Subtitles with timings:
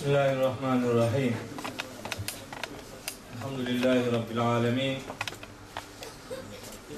[0.00, 1.36] Bismillahirrahmanirrahim.
[3.36, 4.98] Elhamdülillahi Rabbil alemin.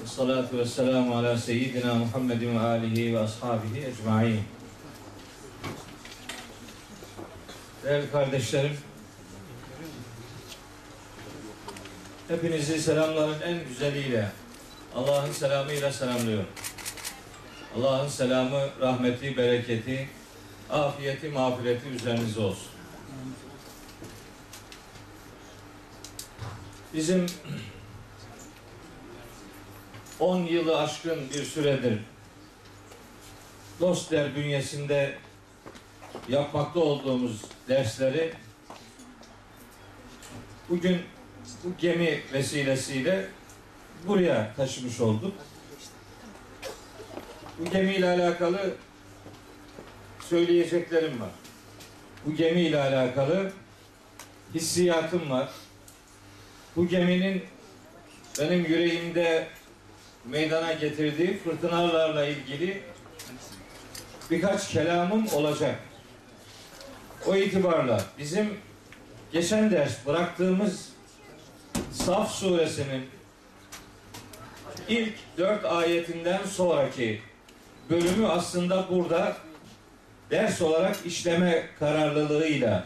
[0.05, 4.43] Salatu ve selamu ala seyyidina Muhammedin ve alihi ve ashabihi ecmain.
[7.83, 8.77] Değerli kardeşlerim,
[12.27, 14.31] hepinizi selamların en güzeliyle,
[14.95, 16.49] Allah'ın selamıyla selamlıyorum.
[17.77, 20.09] Allah'ın selamı, rahmeti, bereketi,
[20.69, 22.72] afiyeti, mağfireti üzerinize olsun.
[26.93, 27.25] Bizim
[30.19, 31.99] 10 yılı aşkın bir süredir
[33.79, 35.17] Dostler bünyesinde
[36.29, 38.33] yapmakta olduğumuz dersleri
[40.69, 41.01] bugün
[41.63, 43.27] bu gemi vesilesiyle
[44.07, 45.33] buraya taşımış olduk.
[47.59, 48.73] Bu gemiyle alakalı
[50.29, 51.31] söyleyeceklerim var.
[52.25, 53.51] Bu gemiyle alakalı
[54.53, 55.49] hissiyatım var.
[56.75, 57.43] Bu geminin
[58.39, 59.47] benim yüreğimde
[60.25, 62.83] meydana getirdiği fırtınalarla ilgili
[64.31, 65.79] birkaç kelamım olacak.
[67.27, 68.57] O itibarla bizim
[69.31, 70.89] geçen ders bıraktığımız
[71.91, 73.09] Saf suresinin
[74.87, 77.21] ilk dört ayetinden sonraki
[77.89, 79.37] bölümü aslında burada
[80.31, 82.85] ders olarak işleme kararlılığıyla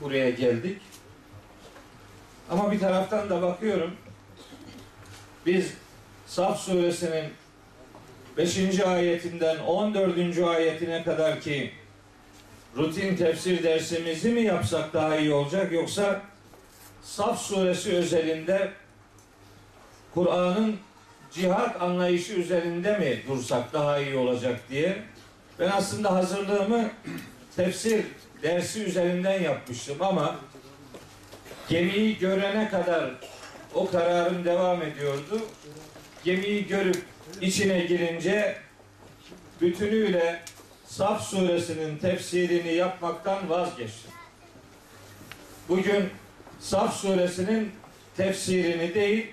[0.00, 0.80] buraya geldik.
[2.50, 3.90] Ama bir taraftan da bakıyorum
[5.46, 5.72] biz
[6.26, 7.24] Saf suresinin
[8.36, 8.80] 5.
[8.80, 10.38] ayetinden 14.
[10.38, 11.72] ayetine kadar ki
[12.76, 16.22] rutin tefsir dersimizi mi yapsak daha iyi olacak yoksa
[17.02, 18.70] Saf suresi özelinde
[20.14, 20.76] Kur'an'ın
[21.32, 25.02] cihat anlayışı üzerinde mi dursak daha iyi olacak diye
[25.58, 26.90] ben aslında hazırlığımı
[27.56, 28.04] tefsir
[28.42, 30.36] dersi üzerinden yapmıştım ama
[31.68, 33.10] gemiyi görene kadar
[33.74, 35.40] o kararım devam ediyordu.
[36.24, 37.02] Gemiyi görüp
[37.40, 38.56] içine girince
[39.60, 40.42] bütünüyle
[40.86, 44.10] Saf suresinin tefsirini yapmaktan vazgeçtim.
[45.68, 46.10] Bugün
[46.60, 47.72] Saf suresinin
[48.16, 49.26] tefsirini değil,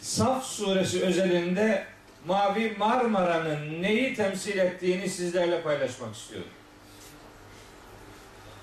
[0.00, 1.84] Saf suresi özelinde
[2.26, 6.50] Mavi Marmara'nın neyi temsil ettiğini sizlerle paylaşmak istiyorum.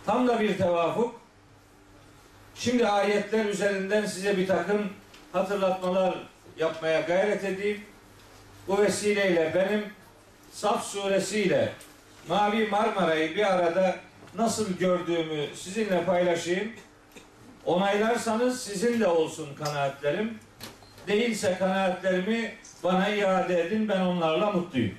[0.05, 1.24] Tam da bir tevafuk.
[2.55, 4.89] Şimdi ayetler üzerinden size bir takım
[5.33, 6.15] hatırlatmalar
[6.57, 7.81] yapmaya gayret edeyim.
[8.67, 9.85] Bu vesileyle benim
[10.51, 11.73] Saf suresiyle
[12.27, 13.95] Mavi Marmara'yı bir arada
[14.35, 16.71] nasıl gördüğümü sizinle paylaşayım.
[17.65, 20.39] Onaylarsanız sizin de olsun kanaatlerim.
[21.07, 23.89] Değilse kanaatlerimi bana iade edin.
[23.89, 24.95] Ben onlarla mutluyum.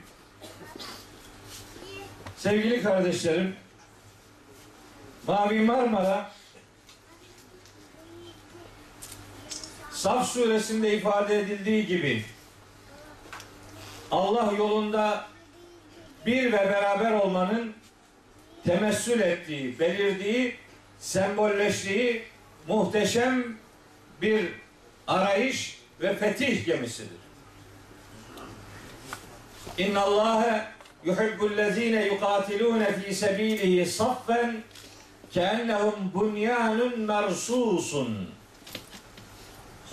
[2.37, 3.57] Sevgili kardeşlerim,
[5.27, 6.31] Mavi Marmara
[9.97, 12.25] Saf suresinde ifade edildiği gibi
[14.11, 15.27] Allah yolunda
[16.27, 17.75] bir ve beraber olmanın
[18.65, 20.57] temessül ettiği, belirdiği,
[20.99, 22.23] sembolleştiği
[22.69, 23.57] muhteşem
[24.23, 24.49] bir
[25.07, 27.19] arayış ve fetih gemisidir.
[29.79, 30.67] İnna Allah
[31.05, 34.57] yuhibbullezine yukatilune fi sebilihi saffen
[35.31, 38.36] keennehum bunyanun mersusun.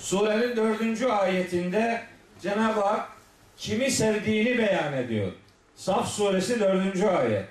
[0.04, 2.02] Surenin dördüncü ayetinde
[2.42, 3.10] Cenab-ı Hak
[3.58, 5.32] kimi sevdiğini beyan ediyor.
[5.76, 7.46] Saf suresi dördüncü ayet.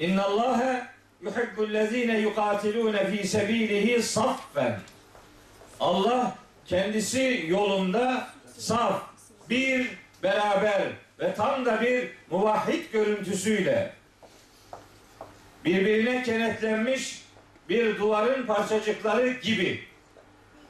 [0.00, 0.86] İnna Allah
[1.22, 4.80] yuhibbullezine yukatilune fi sebilihi saffen.
[5.80, 6.34] Allah
[6.66, 8.28] kendisi yolunda
[8.58, 9.02] saf,
[9.50, 9.90] bir,
[10.22, 10.82] beraber
[11.20, 13.92] ve tam da bir muvahhid görüntüsüyle
[15.64, 17.22] birbirine kenetlenmiş
[17.68, 19.87] bir duvarın parçacıkları gibi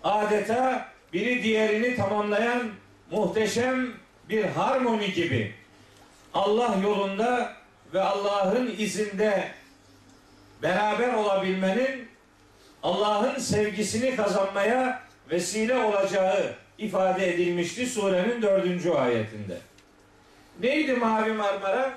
[0.05, 2.71] adeta biri diğerini tamamlayan
[3.11, 3.93] muhteşem
[4.29, 5.55] bir harmoni gibi
[6.35, 7.53] Allah yolunda
[7.95, 9.49] ve Allah'ın izinde
[10.63, 12.09] beraber olabilmenin
[12.83, 19.59] Allah'ın sevgisini kazanmaya vesile olacağı ifade edilmişti surenin dördüncü ayetinde.
[20.63, 21.93] Neydi Mavi Marmara?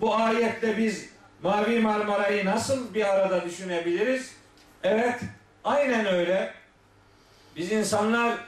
[0.00, 1.08] Bu ayette biz
[1.42, 4.34] Mavi Marmara'yı nasıl bir arada düşünebiliriz?
[4.82, 5.20] Evet,
[5.64, 6.57] aynen öyle.
[7.58, 8.38] Biz insanlar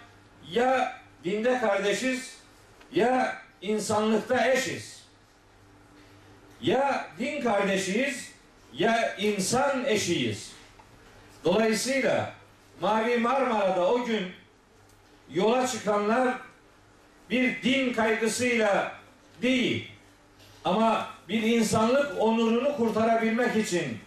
[0.51, 2.37] ya dinde kardeşiz
[2.93, 5.03] ya insanlıkta eşiz.
[6.61, 8.33] Ya din kardeşiyiz
[8.73, 10.53] ya insan eşiyiz.
[11.45, 12.33] Dolayısıyla
[12.81, 14.33] Mavi Marmara'da o gün
[15.31, 16.35] yola çıkanlar
[17.31, 18.93] bir din kaygısıyla
[19.43, 19.91] değil
[20.65, 23.99] ama bir insanlık onurunu kurtarabilmek için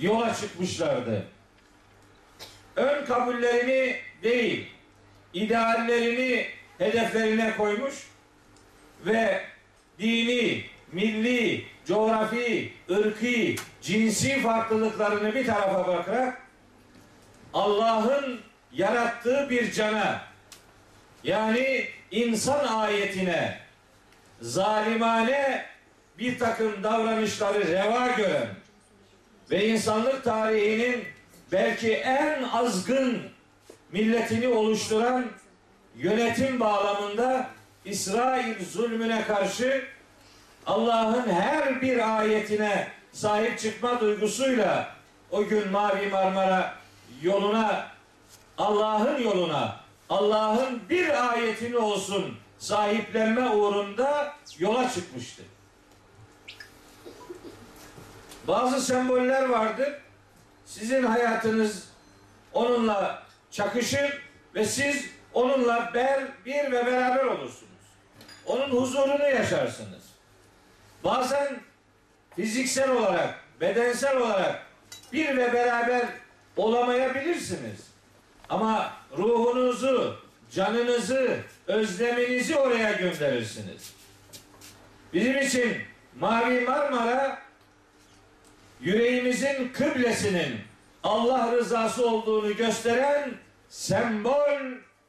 [0.00, 1.26] yola çıkmışlardı.
[2.76, 4.66] Ön kabullerini değil,
[5.34, 6.46] ideallerini
[6.78, 7.94] hedeflerine koymuş
[9.06, 9.42] ve
[9.98, 16.42] dini, milli, coğrafi, ırki, cinsi farklılıklarını bir tarafa bırakarak
[17.54, 18.40] Allah'ın
[18.72, 20.22] yarattığı bir cana
[21.24, 23.58] yani insan ayetine
[24.40, 25.66] zalimane
[26.18, 28.48] bir takım davranışları reva gören
[29.50, 31.04] ve insanlık tarihinin
[31.52, 33.22] belki en azgın
[33.92, 35.26] milletini oluşturan
[35.96, 37.50] yönetim bağlamında
[37.84, 39.84] İsrail zulmüne karşı
[40.66, 44.94] Allah'ın her bir ayetine sahip çıkma duygusuyla
[45.30, 46.74] o gün Mavi Marmara
[47.22, 47.86] yoluna
[48.58, 49.76] Allah'ın yoluna
[50.10, 55.42] Allah'ın bir ayetini olsun sahiplenme uğrunda yola çıkmıştı.
[58.48, 59.94] Bazı semboller vardır.
[60.64, 61.88] Sizin hayatınız
[62.52, 63.27] onunla
[63.58, 64.22] çakışır
[64.54, 67.64] ve siz onunla ber, bir ve beraber olursunuz.
[68.46, 70.02] Onun huzurunu yaşarsınız.
[71.04, 71.60] Bazen
[72.36, 74.62] fiziksel olarak, bedensel olarak
[75.12, 76.06] bir ve beraber
[76.56, 77.88] olamayabilirsiniz.
[78.48, 80.16] Ama ruhunuzu,
[80.50, 83.94] canınızı, özleminizi oraya gönderirsiniz.
[85.12, 85.76] Bizim için
[86.20, 87.38] Mavi Marmara
[88.80, 90.60] yüreğimizin kıblesinin
[91.02, 93.30] Allah rızası olduğunu gösteren
[93.68, 94.62] sembol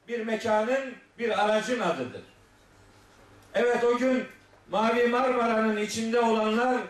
[0.08, 2.22] bir mekanın, bir aracın adıdır.
[3.54, 4.24] Evet o gün
[4.72, 6.82] Mavi Marmara'nın içinde olanlar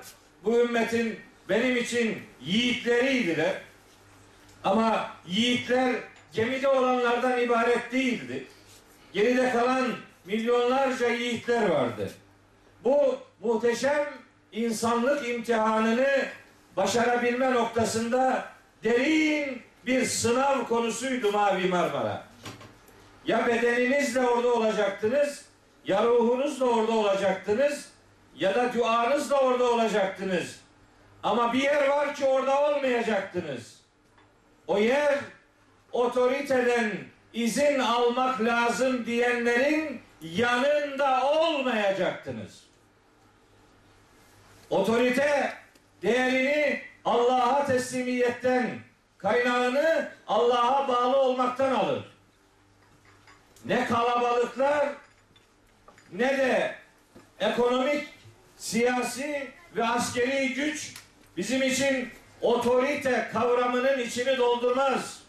[0.44, 1.20] bu ümmetin
[1.50, 3.62] benim için yiğitleriydiler.
[4.64, 5.96] Ama yiğitler
[6.34, 8.48] gemide olanlardan ibaret değildi.
[9.14, 9.88] Geride kalan
[10.26, 12.12] milyonlarca yiğitler vardı.
[12.84, 14.08] Bu muhteşem
[14.52, 16.26] insanlık imtihanını
[16.78, 18.46] başarabilme noktasında
[18.84, 22.24] derin bir sınav konusuydu Mavi Marmara.
[23.26, 25.46] Ya bedeninizle orada olacaktınız,
[25.86, 27.90] ya ruhunuzla orada olacaktınız,
[28.36, 30.60] ya da duanızla orada olacaktınız.
[31.24, 33.82] Ama bir yer var ki orada olmayacaktınız.
[34.68, 35.16] O yer
[35.92, 36.92] otoriteden
[37.34, 42.64] izin almak lazım diyenlerin yanında olmayacaktınız.
[44.70, 45.54] Otorite
[46.02, 48.89] değerini Allah'a teslimiyetten,
[49.20, 52.04] kaynağını Allah'a bağlı olmaktan alır.
[53.66, 54.90] Ne kalabalıklar
[56.12, 56.76] ne de
[57.40, 58.08] ekonomik,
[58.58, 60.94] siyasi ve askeri güç
[61.38, 62.10] bizim için
[62.42, 65.20] otorite kavramının içini doldurmaz.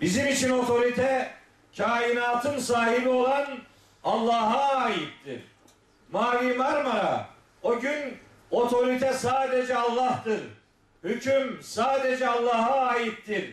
[0.00, 1.30] Bizim için otorite
[1.76, 3.46] kainatın sahibi olan
[4.04, 5.40] Allah'a aittir.
[6.12, 7.26] Mavi Marmara
[7.62, 8.18] o gün
[8.50, 10.40] otorite sadece Allah'tır.
[11.06, 13.44] Hüküm sadece Allah'a aittir.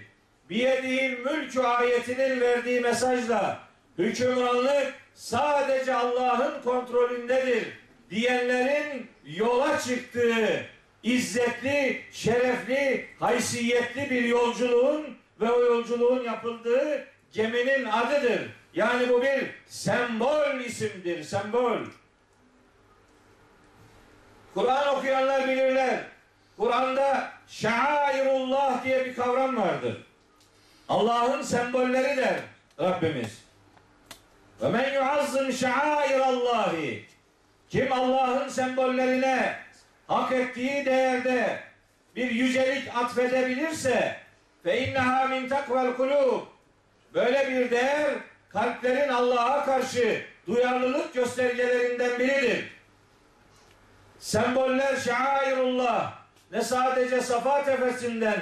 [0.50, 3.60] Biyedihil mülkü ayetinin verdiği mesajla
[3.98, 7.68] hükümranlık sadece Allah'ın kontrolündedir
[8.10, 10.66] diyenlerin yola çıktığı
[11.04, 18.42] izzetli, şerefli, haysiyetli bir yolculuğun ve o yolculuğun yapıldığı geminin adıdır.
[18.74, 21.78] Yani bu bir sembol isimdir, sembol.
[24.54, 26.04] Kur'an okuyanlar bilirler.
[26.58, 29.98] Kur'an'da şairullah diye bir kavram vardır.
[30.90, 32.40] Allah'ın sembolleri der
[32.80, 33.44] Rabbimiz.
[34.62, 37.06] Ve men yuazzım şairallahi.
[37.70, 39.56] Kim Allah'ın sembollerine
[40.08, 41.60] hak ettiği değerde
[42.16, 44.18] bir yücelik atfedebilirse
[44.64, 46.42] fe inneha min takvel kulub.
[47.14, 48.14] Böyle bir değer
[48.50, 52.74] kalplerin Allah'a karşı duyarlılık göstergelerinden biridir.
[54.20, 56.23] Semboller şairullah
[56.54, 58.40] ne sadece Safa tepesinden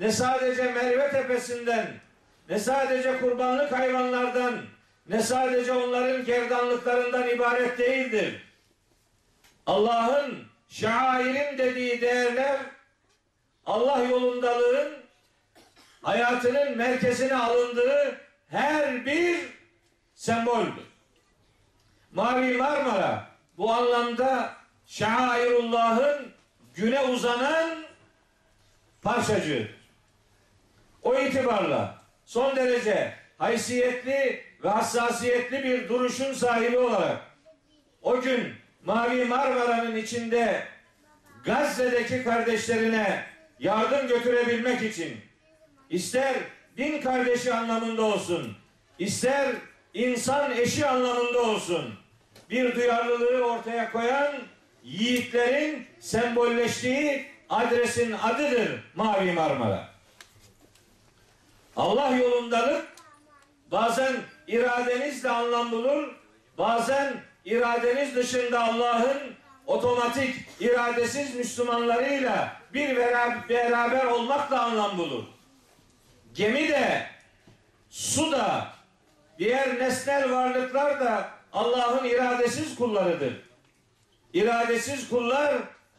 [0.00, 1.86] ne sadece Merve tepesinden
[2.48, 4.54] ne sadece kurbanlık hayvanlardan
[5.08, 8.42] ne sadece onların gerdanlıklarından ibaret değildir.
[9.66, 12.58] Allah'ın şairim dediği değerler
[13.66, 14.92] Allah yolundalığın
[16.02, 19.38] hayatının merkezine alındığı her bir
[20.14, 20.88] semboldür.
[22.12, 24.52] Mavi Marmara bu anlamda
[24.86, 26.37] şairullahın
[26.78, 27.78] güne uzanan
[29.02, 29.68] parçacı.
[31.02, 37.20] O itibarla son derece haysiyetli ve hassasiyetli bir duruşun sahibi olarak
[38.02, 38.54] o gün
[38.84, 40.62] Mavi Marmara'nın içinde
[41.44, 43.24] Gazze'deki kardeşlerine
[43.58, 45.16] yardım götürebilmek için
[45.90, 46.34] ister
[46.76, 48.56] din kardeşi anlamında olsun,
[48.98, 49.54] ister
[49.94, 51.94] insan eşi anlamında olsun
[52.50, 54.34] bir duyarlılığı ortaya koyan
[54.88, 59.88] yiğitlerin sembolleştiği adresin adıdır Mavi Marmara.
[61.76, 62.86] Allah yolundalık
[63.70, 64.16] bazen
[64.46, 66.14] iradenizle anlam bulur,
[66.58, 67.14] bazen
[67.44, 69.18] iradeniz dışında Allah'ın
[69.66, 72.96] otomatik iradesiz Müslümanlarıyla bir
[73.48, 75.24] beraber olmakla anlam bulur.
[76.34, 77.06] Gemi de,
[77.90, 78.68] su da,
[79.38, 83.47] diğer nesnel varlıklar da Allah'ın iradesiz kullarıdır.
[84.32, 85.54] İradesiz kullar,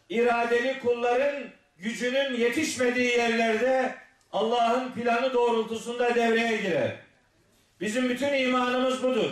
[0.10, 1.44] iradeli kulların
[1.78, 3.96] gücünün yetişmediği yerlerde
[4.32, 6.96] Allah'ın planı doğrultusunda devreye girer.
[7.82, 9.32] Bizim bütün imanımız budur.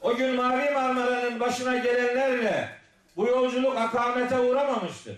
[0.00, 2.68] O gün Mavi Marmara'nın başına gelenlerle
[3.16, 5.16] bu yolculuk akamete uğramamıştır.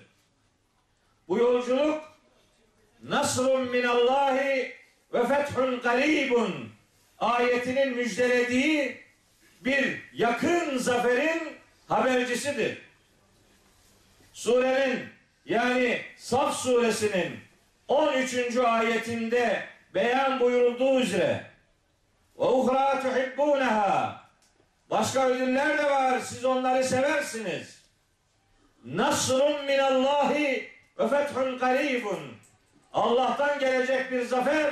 [1.28, 2.00] Bu yolculuk
[3.02, 4.72] nasrun minallahi
[5.12, 6.68] ve fethun garibun
[7.18, 8.96] ayetinin müjdelediği
[9.60, 11.42] bir yakın zaferin
[11.88, 12.89] habercisidir.
[14.32, 15.08] Surenin
[15.44, 17.40] yani Saf suresinin
[17.88, 18.56] 13.
[18.56, 19.62] ayetinde
[19.94, 21.44] beyan buyurulduğu üzere
[22.38, 24.24] ve uhra tuhibbunaha
[24.90, 27.80] başka ödüller de var siz onları seversiniz.
[28.84, 32.36] Nasrun minallahi ve fethun garibun
[32.92, 34.70] Allah'tan gelecek bir zafer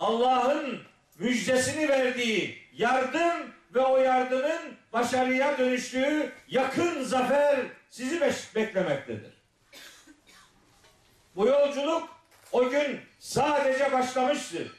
[0.00, 0.82] Allah'ın
[1.18, 8.20] müjdesini verdiği yardım ve o yardımın başarıya dönüştüğü yakın zafer sizi
[8.54, 9.32] beklemektedir.
[11.36, 12.08] Bu yolculuk
[12.52, 14.72] o gün sadece başlamıştır.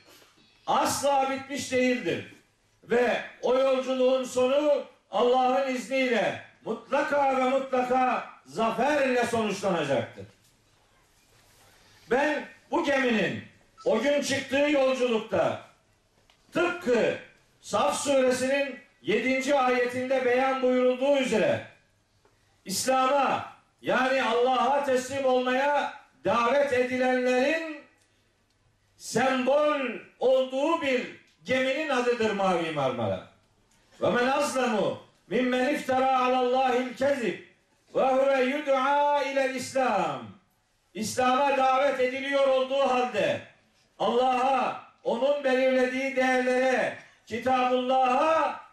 [0.68, 2.36] Asla bitmiş değildir.
[2.84, 10.26] Ve o yolculuğun sonu Allah'ın izniyle mutlaka ve mutlaka zaferle sonuçlanacaktır.
[12.12, 13.44] Ben bu geminin
[13.86, 15.62] o gün çıktığı yolculukta
[16.54, 17.18] tıpkı
[17.62, 19.56] Saf suresinin 7.
[19.56, 21.68] ayetinde beyan buyurulduğu üzere
[22.70, 25.94] İslam'a yani Allah'a teslim olmaya
[26.26, 27.78] davet edilenlerin
[28.98, 29.80] sembol
[30.20, 31.08] olduğu bir
[31.46, 33.28] geminin adıdır Mavi Marmara.
[34.02, 34.98] Ve men azlemu
[35.28, 37.40] mimmen iftara alallahil kezib
[37.96, 40.22] ve huve yud'a ile İslam.
[40.94, 43.42] İslam'a davet ediliyor olduğu halde
[44.00, 48.69] Allah'a onun belirlediği değerlere Kitabullah'a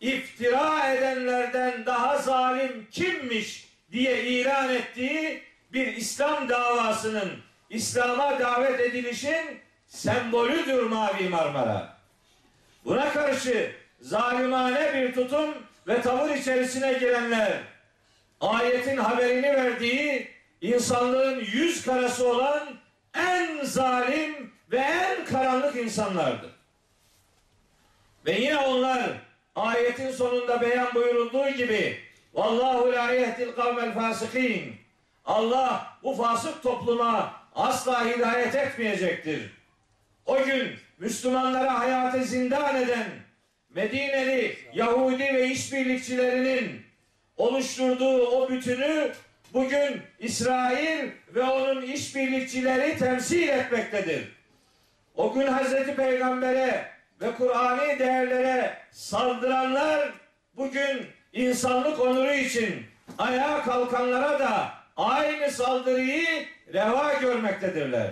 [0.00, 7.32] iftira edenlerden daha zalim kimmiş diye ilan ettiği bir İslam davasının
[7.70, 11.98] İslam'a davet edilişin sembolüdür Mavi Marmara.
[12.84, 15.54] Buna karşı zalimane bir tutum
[15.86, 17.52] ve tavır içerisine girenler
[18.40, 20.28] ayetin haberini verdiği
[20.60, 22.68] insanlığın yüz karası olan
[23.14, 26.50] en zalim ve en karanlık insanlardır.
[28.26, 29.27] Ve yine onlar
[29.58, 31.98] ayetin sonunda beyan buyurulduğu gibi
[32.34, 34.76] Vallahu la yehdil kavmel fasikin
[35.24, 39.50] Allah bu fasık topluma asla hidayet etmeyecektir.
[40.26, 43.06] O gün Müslümanlara hayatı zindan eden
[43.74, 46.82] Medineli Yahudi ve işbirlikçilerinin
[47.36, 49.12] oluşturduğu o bütünü
[49.54, 54.28] bugün İsrail ve onun işbirlikçileri temsil etmektedir.
[55.16, 60.12] O gün Hazreti Peygamber'e ve Kur'ani değerlere saldıranlar
[60.56, 62.86] bugün insanlık onuru için
[63.18, 68.10] ayağa kalkanlara da aynı saldırıyı reva görmektedirler.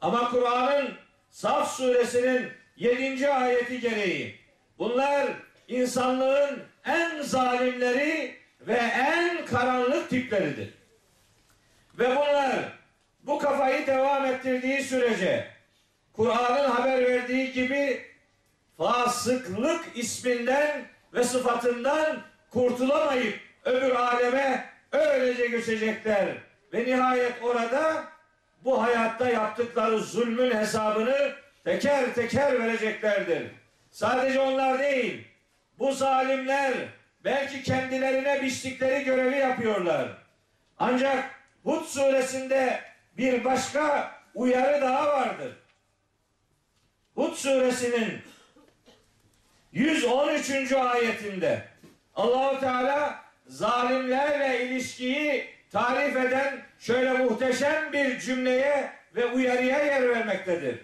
[0.00, 0.94] Ama Kur'an'ın
[1.30, 3.28] Saf suresinin 7.
[3.28, 4.40] ayeti gereği
[4.78, 5.26] bunlar
[5.68, 10.74] insanlığın en zalimleri ve en karanlık tipleridir.
[11.98, 12.54] Ve bunlar
[13.22, 15.46] bu kafayı devam ettirdiği sürece
[16.12, 18.02] Kur'an'ın haber verdiği gibi
[18.78, 22.18] fasıklık isminden ve sıfatından
[22.50, 26.28] kurtulamayıp öbür aleme öylece göçecekler.
[26.72, 28.04] Ve nihayet orada
[28.64, 31.32] bu hayatta yaptıkları zulmün hesabını
[31.64, 33.50] teker teker vereceklerdir.
[33.90, 35.28] Sadece onlar değil,
[35.78, 36.72] bu zalimler
[37.24, 40.08] belki kendilerine biçtikleri görevi yapıyorlar.
[40.78, 41.30] Ancak
[41.64, 42.80] Hud suresinde
[43.16, 45.52] bir başka uyarı daha vardır.
[47.14, 48.22] Hud suresinin
[49.72, 50.72] 113.
[50.72, 51.62] ayetinde
[52.14, 60.80] Allahu Teala zalimlerle ilişkiyi tarif eden şöyle muhteşem bir cümleye ve uyarıya yer vermektedir.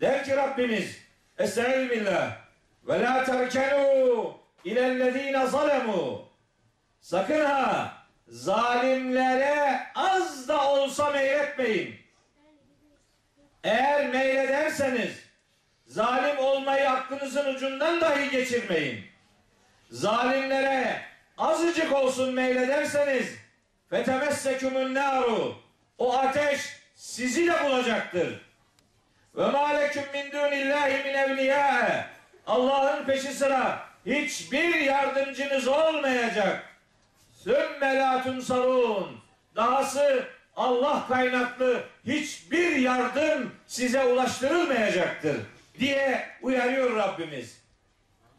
[0.00, 0.98] Der ki Rabbimiz
[1.38, 2.36] Estaizu billah
[2.88, 4.34] ve la terkenu
[4.64, 6.28] ilellezine zalemu
[7.00, 7.92] Sakın ha
[8.28, 11.94] zalimlere az da olsa meyletmeyin.
[13.64, 15.27] Eğer meylederseniz
[15.88, 19.04] zalim olmayı aklınızın ucundan dahi geçirmeyin.
[19.90, 21.02] Zalimlere
[21.38, 23.26] azıcık olsun meylederseniz
[23.90, 25.54] fetemessekümün naru
[25.98, 26.60] o ateş
[26.94, 28.40] sizi de bulacaktır.
[29.36, 32.06] Ve maleküm min dunillahi min evliya.
[32.46, 36.64] Allah'ın peşi sıra hiçbir yardımcınız olmayacak.
[37.44, 39.20] Sümme la tunsarun.
[39.56, 40.24] Dahası
[40.56, 45.36] Allah kaynaklı hiçbir yardım size ulaştırılmayacaktır
[45.78, 47.62] diye uyarıyor Rabbimiz.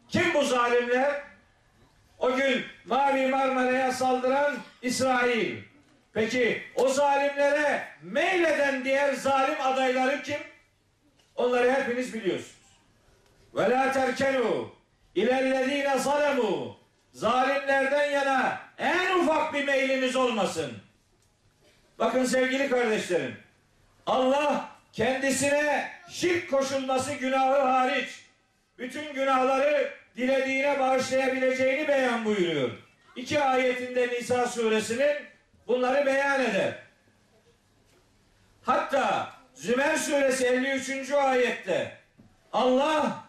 [0.08, 1.22] Kim bu zalimler?
[2.18, 5.56] O gün Mavi Marmara'ya saldıran İsrail.
[6.12, 10.40] Peki o zalimlere meyleden diğer zalim adayları kim?
[11.36, 12.56] Onları hepiniz biliyorsunuz.
[13.54, 14.70] Ve la terkenu
[15.14, 16.76] ilellezine zalemu
[17.12, 20.72] zalimlerden yana en ufak bir meyliniz olmasın.
[21.98, 23.36] Bakın sevgili kardeşlerim.
[24.06, 28.08] Allah kendisine şirk koşulması günahı hariç
[28.78, 32.70] bütün günahları dilediğine bağışlayabileceğini beyan buyuruyor.
[33.16, 35.16] İki ayetinde Nisa suresinin
[35.66, 36.74] bunları beyan eder.
[38.62, 41.10] Hatta Zümer suresi 53.
[41.12, 41.96] ayette
[42.52, 43.24] Allah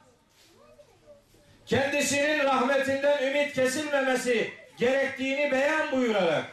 [1.66, 6.46] kendisinin rahmetinden ümit kesilmemesi gerektiğini beyan buyurarak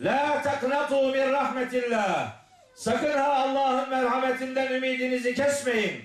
[0.00, 2.39] La taknatu min rahmetillah
[2.80, 6.04] Sakın ha Allah'ın merhametinden ümidinizi kesmeyin.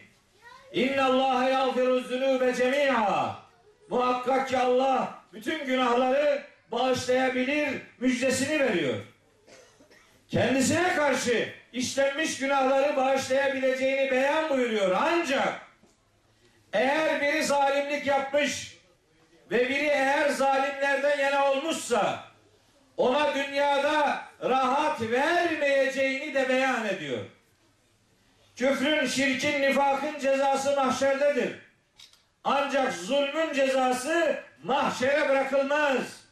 [0.73, 3.35] İnna Allah yağfiru zunube cemi'a.
[3.89, 8.95] Muhakkak ki Allah bütün günahları bağışlayabilir müjdesini veriyor.
[10.27, 14.95] Kendisine karşı işlenmiş günahları bağışlayabileceğini beyan buyuruyor.
[14.99, 15.61] Ancak
[16.73, 18.77] eğer biri zalimlik yapmış
[19.51, 22.34] ve biri eğer zalimlerden yana olmuşsa
[22.97, 27.19] ona dünyada rahat vermeyeceğini de beyan ediyor.
[28.55, 31.55] Küfrün, şirkin, nifakın cezası mahşerdedir.
[32.43, 36.25] Ancak zulmün cezası mahşere bırakılmaz.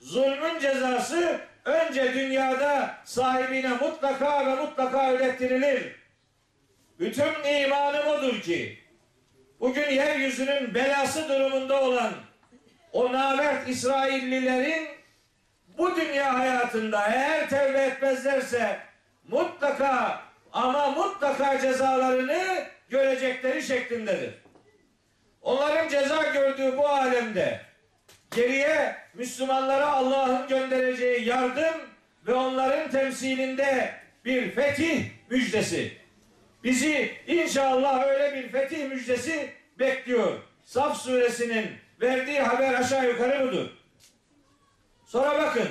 [0.00, 5.96] Zulmün cezası önce dünyada sahibine mutlaka ve mutlaka ödettirilir.
[6.98, 8.78] Bütün imanım odur ki
[9.60, 12.12] bugün yeryüzünün belası durumunda olan
[12.92, 14.88] o namert İsraillilerin
[15.78, 18.78] bu dünya hayatında eğer tevbe etmezlerse
[19.28, 20.20] mutlaka
[20.52, 24.34] ama mutlaka cezalarını görecekleri şeklindedir.
[25.42, 27.60] Onların ceza gördüğü bu alemde
[28.36, 31.74] geriye Müslümanlara Allah'ın göndereceği yardım
[32.26, 35.92] ve onların temsilinde bir fetih müjdesi.
[36.64, 40.38] Bizi inşallah öyle bir fetih müjdesi bekliyor.
[40.64, 41.66] Saf suresinin
[42.00, 43.70] verdiği haber aşağı yukarı budur.
[45.06, 45.68] Sonra bakın.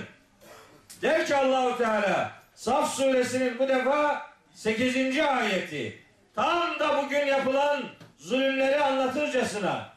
[1.02, 4.21] Der ki Allahu Teala Saf suresinin bu defa
[4.54, 5.19] 8.
[5.19, 6.00] ayeti.
[6.36, 7.84] Tam da bugün yapılan
[8.17, 9.89] zulümleri anlatırcasına.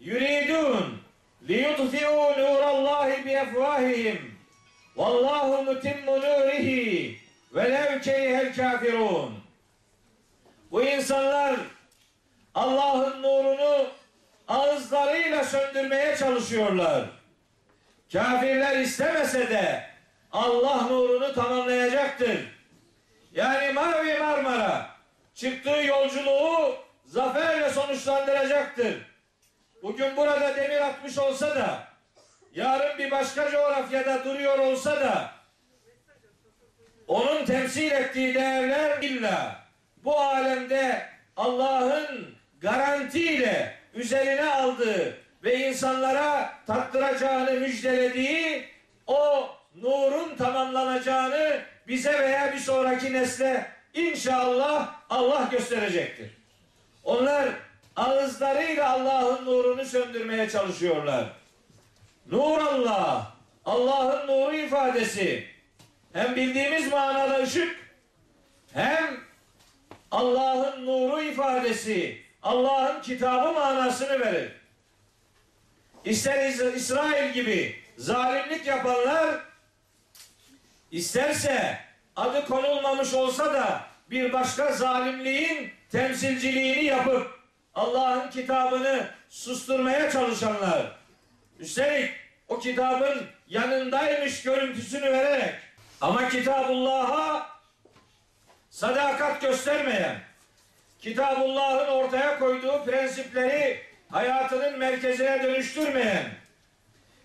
[0.00, 1.02] Yuridun
[1.48, 4.38] liyutfi'u nurallahi bi efvahihim.
[4.96, 7.18] Vallahu mutimmu nurihi
[7.54, 9.34] ve lev kerihel kafirun.
[10.70, 11.56] Bu insanlar
[12.54, 13.86] Allah'ın nurunu
[14.48, 17.17] ağızlarıyla söndürmeye çalışıyorlar.
[18.12, 19.84] Kafirler istemese de
[20.32, 22.38] Allah nurunu tamamlayacaktır.
[23.32, 24.90] Yani Mavi Marmara
[25.34, 28.96] çıktığı yolculuğu zaferle sonuçlandıracaktır.
[29.82, 31.84] Bugün burada demir atmış olsa da
[32.54, 35.30] yarın bir başka coğrafyada duruyor olsa da
[37.08, 39.56] onun temsil ettiği değerler illa
[39.96, 48.64] bu alemde Allah'ın garantiyle üzerine aldığı ve insanlara tattıracağını müjdelediği
[49.06, 56.30] o nurun tamamlanacağını bize veya bir sonraki nesle inşallah Allah gösterecektir.
[57.04, 57.48] Onlar
[57.96, 61.24] ağızlarıyla Allah'ın nurunu söndürmeye çalışıyorlar.
[62.30, 63.32] Nur Allah,
[63.64, 65.46] Allah'ın nuru ifadesi
[66.12, 67.76] hem bildiğimiz manada ışık
[68.72, 69.20] hem
[70.10, 74.52] Allah'ın nuru ifadesi Allah'ın kitabı manasını verir.
[76.04, 79.40] İster İsrail gibi zalimlik yapanlar
[80.90, 81.78] isterse
[82.16, 83.80] adı konulmamış olsa da
[84.10, 87.38] bir başka zalimliğin temsilciliğini yapıp
[87.74, 90.96] Allah'ın kitabını susturmaya çalışanlar.
[91.58, 92.10] Üstelik
[92.48, 95.54] o kitabın yanındaymış görüntüsünü vererek
[96.00, 97.48] ama Kitabullah'a
[98.70, 100.20] sadakat göstermeyen
[101.00, 106.24] Kitabullah'ın ortaya koyduğu prensipleri hayatının merkezine dönüştürmeyen,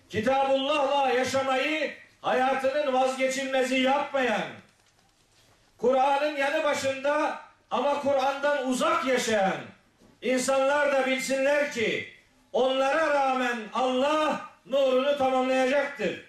[0.08, 4.48] Kitabullah'la yaşamayı hayatının vazgeçilmezi yapmayan,
[5.78, 9.56] Kur'an'ın yanı başında ama Kur'an'dan uzak yaşayan
[10.22, 12.08] insanlar da bilsinler ki
[12.52, 16.24] onlara rağmen Allah nurunu tamamlayacaktır.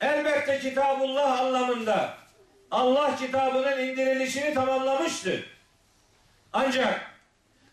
[0.00, 2.14] Elbette kitabullah anlamında
[2.70, 5.44] Allah kitabının indirilişini tamamlamıştır.
[6.52, 7.09] Ancak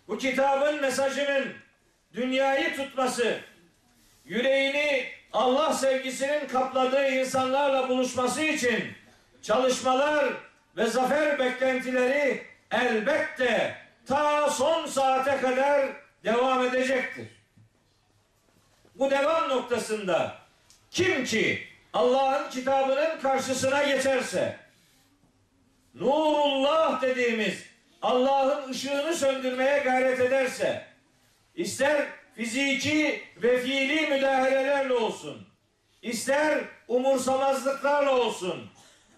[0.08, 1.54] bu kitabın mesajının
[2.14, 3.40] dünyayı tutması,
[4.26, 8.94] yüreğini Allah sevgisinin kapladığı insanlarla buluşması için
[9.42, 10.34] çalışmalar
[10.78, 15.88] ve zafer beklentileri elbette ta son saate kadar
[16.24, 17.28] devam edecektir.
[18.96, 20.36] Bu devam noktasında
[20.92, 24.58] kim ki Allah'ın kitabının karşısına geçerse
[25.94, 27.64] Nurullah dediğimiz
[28.02, 30.86] Allah'ın ışığını söndürmeye gayret ederse
[31.56, 35.48] ister fiziki ve fiili müdahalelerle olsun,
[36.02, 38.70] ister umursamazlıklarla olsun,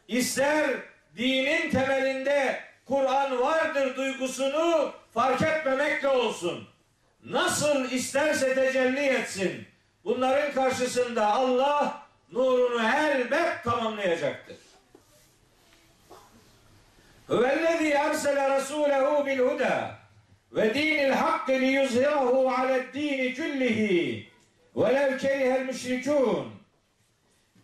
[0.08, 0.70] ister
[1.18, 6.68] dinin temelinde Kur'an vardır duygusunu fark etmemekle olsun.
[7.26, 9.68] Nasıl isterse tecelli etsin.
[10.04, 14.58] Bunların karşısında Allah nurunu elbet tamamlayacaktır.
[17.30, 19.96] Huvellezî ersele rasûlehu bil huda
[20.52, 24.30] ve dinil hakkı li yuzhirahu aled dini küllihi
[24.76, 25.10] velev.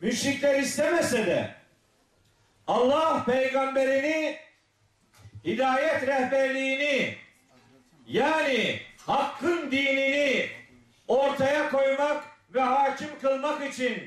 [0.02, 1.50] Müşrikler istemese de
[2.68, 4.38] Allah peygamberini
[5.46, 7.16] hidayet rehberliğini
[8.08, 10.50] yani hakkın dinini
[11.08, 12.24] ortaya koymak
[12.54, 14.04] ve hakim kılmak için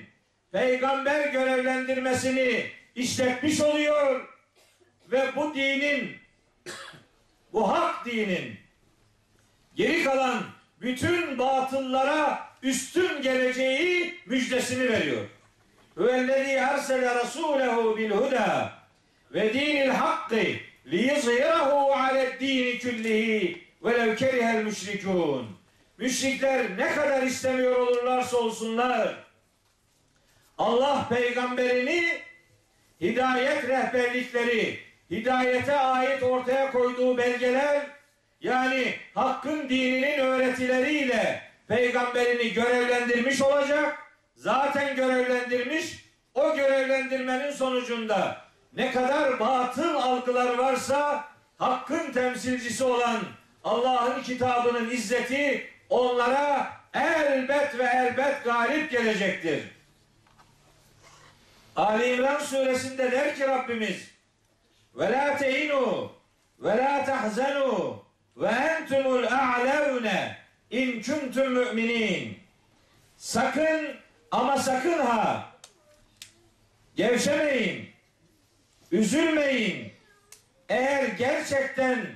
[0.52, 4.37] peygamber görevlendirmesini işletmiş oluyor
[5.12, 6.16] ve bu dinin
[7.52, 8.56] bu hak dinin
[9.74, 10.42] geri kalan
[10.80, 15.26] bütün batıllara üstün geleceği müjdesini veriyor.
[15.94, 18.72] Huvellezî ersele rasûlehu bil huda
[19.34, 20.44] ve dinil hakkı
[20.86, 25.46] liyuzhirahu aled dini küllihi velev kerihel müşrikûn.
[25.98, 29.14] Müşrikler ne kadar istemiyor olurlarsa olsunlar
[30.58, 32.18] Allah peygamberini
[33.00, 37.86] hidayet rehberlikleri, hidayete ait ortaya koyduğu belgeler
[38.40, 43.98] yani hakkın dininin öğretileriyle peygamberini görevlendirmiş olacak.
[44.36, 46.04] Zaten görevlendirmiş.
[46.34, 51.24] O görevlendirmenin sonucunda ne kadar batıl algılar varsa
[51.58, 53.20] hakkın temsilcisi olan
[53.64, 59.62] Allah'ın kitabının izzeti onlara elbet ve elbet galip gelecektir.
[61.76, 64.17] Ali İmran suresinde der ki Rabbimiz
[64.98, 66.12] ve la tehinu
[66.58, 68.04] ve la tahzenu
[68.36, 70.36] ve entumul a'levne
[70.70, 72.38] in kuntum müminin
[73.16, 73.96] sakın
[74.30, 75.50] ama sakın ha
[76.96, 77.90] gevşemeyin
[78.92, 79.92] üzülmeyin
[80.68, 82.06] eğer gerçekten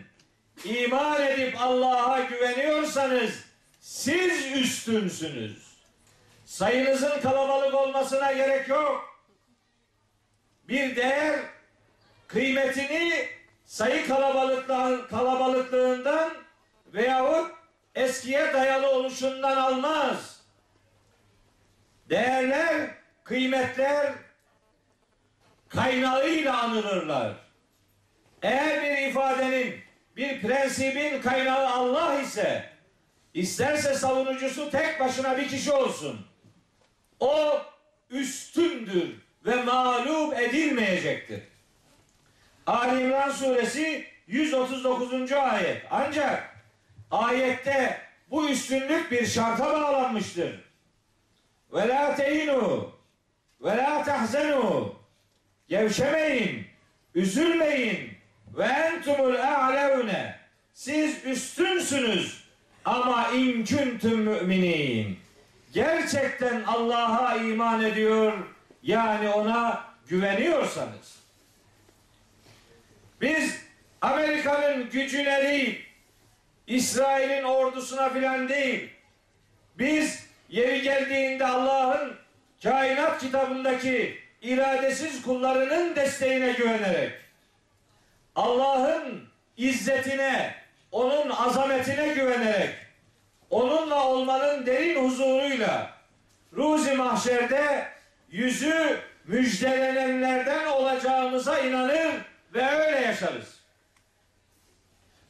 [0.65, 3.45] iman edip Allah'a güveniyorsanız
[3.81, 5.73] siz üstünsünüz.
[6.45, 9.25] Sayınızın kalabalık olmasına gerek yok.
[10.69, 11.41] Bir değer
[12.33, 13.29] kıymetini
[13.65, 16.33] sayı kalabalıklığı- kalabalıklığından
[16.87, 17.51] veyahut
[17.95, 20.43] eskiye dayalı oluşundan almaz.
[22.11, 22.91] Değerler,
[23.25, 24.13] kıymetler
[25.69, 27.35] kaynağıyla anılırlar.
[28.43, 29.81] Eğer bir ifadenin,
[30.17, 32.71] bir prensibin kaynağı Allah ise,
[33.35, 36.27] isterse savunucusu tek başına bir kişi olsun.
[37.21, 37.63] O
[38.11, 39.17] üstündür
[39.47, 41.52] ve mağlup edilmeyecektir.
[42.67, 45.33] Ali İmran suresi 139.
[45.33, 45.83] ayet.
[45.91, 46.57] Ancak
[47.11, 50.61] ayette bu üstünlük bir şarta bağlanmıştır.
[51.73, 52.93] Ve la tehinu
[53.61, 54.95] ve la tahzenu
[55.69, 56.67] gevşemeyin,
[57.15, 58.11] üzülmeyin
[58.57, 60.39] ve entumul a'levne
[60.75, 62.45] siz üstünsünüz
[62.85, 65.19] ama in kuntum müminin
[65.73, 68.33] gerçekten Allah'a iman ediyor
[68.83, 71.22] yani ona güveniyorsanız
[73.23, 73.61] biz
[74.01, 75.85] Amerika'nın gücüne değil
[76.67, 78.91] İsrail'in ordusuna filan değil
[79.79, 82.15] biz yeri geldiğinde Allah'ın
[82.63, 87.13] kainat kitabındaki iradesiz kullarının desteğine güvenerek
[88.35, 89.25] Allah'ın
[89.57, 90.55] izzetine,
[90.93, 92.75] onun azametine güvenerek
[93.51, 95.91] onunla olmanın derin huzuruyla
[96.53, 97.89] ruzi mahşerde
[98.31, 103.61] yüzü müjdelenenlerden olacağımıza inanır ve öyle yaşarız.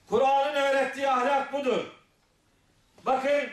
[0.08, 1.84] Kur'an'ın öğrettiği ahlak budur.
[3.06, 3.50] Bakın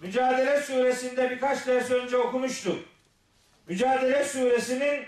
[0.00, 2.88] Mücadele suresinde birkaç ders önce okumuştuk.
[3.66, 5.04] Mücadele suresinin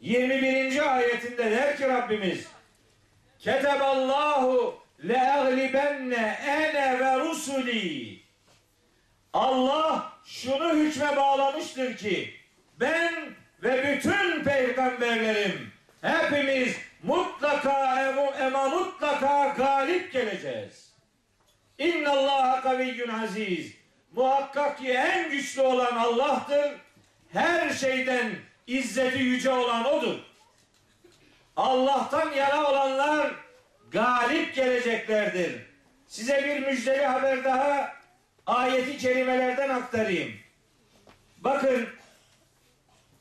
[0.00, 0.96] 21.
[0.96, 2.46] ayetinde der ki Rabbimiz
[3.38, 8.22] Keteballahu le'aglibenne ene ve rusuli
[9.32, 12.34] Allah şunu hükme bağlamıştır ki
[12.80, 13.14] ben
[13.62, 15.72] ve bütün peygamberlerim
[16.02, 18.02] hepimiz mutlaka
[18.40, 20.92] ema mutlaka galip geleceğiz.
[21.78, 23.72] İnna Allah kaviyyun aziz.
[24.12, 26.72] Muhakkak ki en güçlü olan Allah'tır.
[27.32, 28.32] Her şeyden
[28.66, 30.18] izzeti yüce olan odur.
[31.56, 33.32] Allah'tan yana olanlar
[33.90, 35.62] galip geleceklerdir.
[36.06, 37.92] Size bir müjdeli haber daha
[38.46, 40.32] ayeti kerimelerden aktarayım.
[41.38, 41.88] Bakın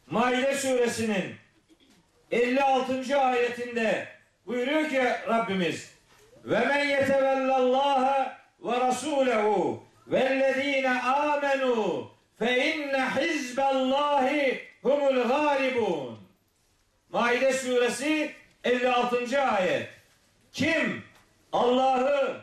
[0.07, 1.40] Maide suresinin
[2.31, 3.17] 56.
[3.21, 4.07] ayetinde
[4.45, 5.91] buyuruyor ki Rabbimiz
[6.45, 16.19] ve men yetevellallaha ve rasulehu vellezine amenu fe inne hizballahi humul galibun.
[17.09, 18.31] Maide suresi
[18.63, 19.41] 56.
[19.41, 19.89] ayet.
[20.53, 21.03] Kim
[21.51, 22.41] Allah'ı,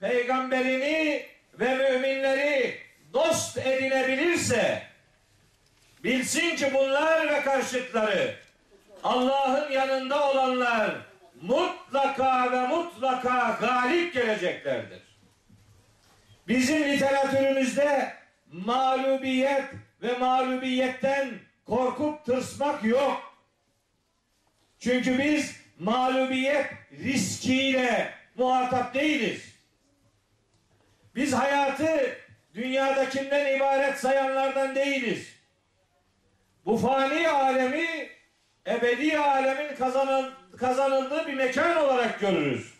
[0.00, 1.26] peygamberini
[1.60, 2.78] ve müminleri
[3.12, 4.82] dost edinebilirse
[6.04, 8.34] bilsin ki bunlar ve karşıtları
[9.04, 10.96] Allah'ın yanında olanlar
[11.42, 15.02] mutlaka ve mutlaka galip geleceklerdir.
[16.48, 18.14] Bizim literatürümüzde
[18.52, 19.64] mağlubiyet
[20.02, 21.30] ve mağlubiyetten
[21.66, 23.34] korkup tırsmak yok.
[24.78, 29.54] Çünkü biz mağlubiyet riskiyle muhatap değiliz.
[31.14, 32.16] Biz hayatı
[32.54, 35.28] dünyadakinden ibaret sayanlardan değiliz.
[36.66, 38.09] Bu fani alemi
[38.70, 42.74] ebedi alemin kazanıl, kazanıldığı bir mekan olarak görürüz.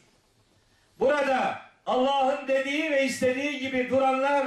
[1.01, 4.47] Burada Allah'ın dediği ve istediği gibi duranlar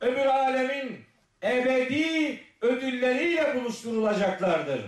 [0.00, 1.04] öbür alemin
[1.42, 4.80] ebedi ödülleriyle buluşturulacaklardır.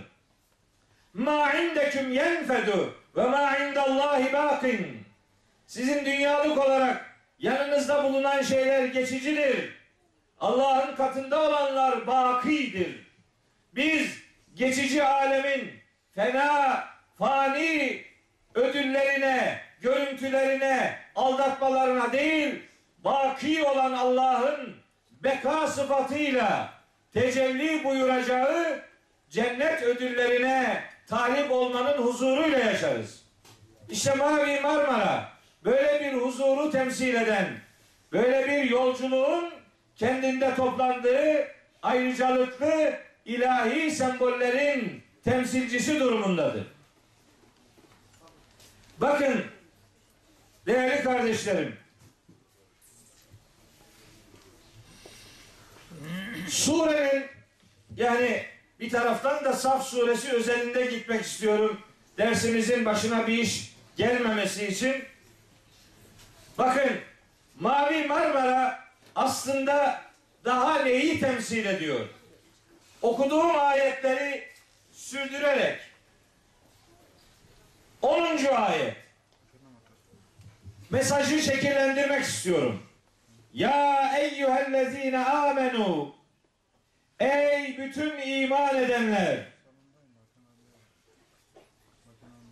[1.13, 5.03] Ma indeküm yenfedu ve ma indallahi bakin.
[5.67, 9.73] Sizin dünyalık olarak yanınızda bulunan şeyler geçicidir.
[10.39, 13.07] Allah'ın katında olanlar bakidir.
[13.75, 14.17] Biz
[14.55, 15.78] geçici alemin
[16.19, 16.83] fena,
[17.17, 18.01] fani
[18.55, 22.55] ödüllerine, görüntülerine, aldatmalarına değil,
[23.03, 24.75] baki olan Allah'ın
[25.23, 26.69] beka sıfatıyla
[27.13, 28.79] tecelli buyuracağı
[29.29, 33.25] cennet ödüllerine talip olmanın huzuruyla yaşarız.
[33.89, 35.29] İşte Mavi Marmara
[35.65, 37.47] böyle bir huzuru temsil eden,
[38.11, 39.53] böyle bir yolculuğun
[39.95, 41.47] kendinde toplandığı
[41.81, 42.93] ayrıcalıklı
[43.25, 46.67] ilahi sembollerin temsilcisi durumundadır.
[48.97, 49.45] Bakın
[50.65, 51.77] değerli kardeşlerim
[56.49, 57.25] surenin
[57.95, 58.45] yani
[58.79, 61.81] bir taraftan da Saf suresi özelinde gitmek istiyorum.
[62.17, 65.03] Dersimizin başına bir iş gelmemesi için.
[66.57, 66.91] Bakın
[67.59, 68.79] Mavi Marmara
[69.15, 70.01] aslında
[70.45, 72.07] daha neyi temsil ediyor?
[73.01, 74.47] Okuduğum ayetleri
[75.09, 75.79] sürdürerek
[78.01, 78.45] 10.
[78.45, 78.95] ayet
[80.89, 82.83] mesajı şekillendirmek istiyorum.
[83.53, 86.15] Ya eyyühellezine amenu
[87.19, 89.45] Ey bütün iman edenler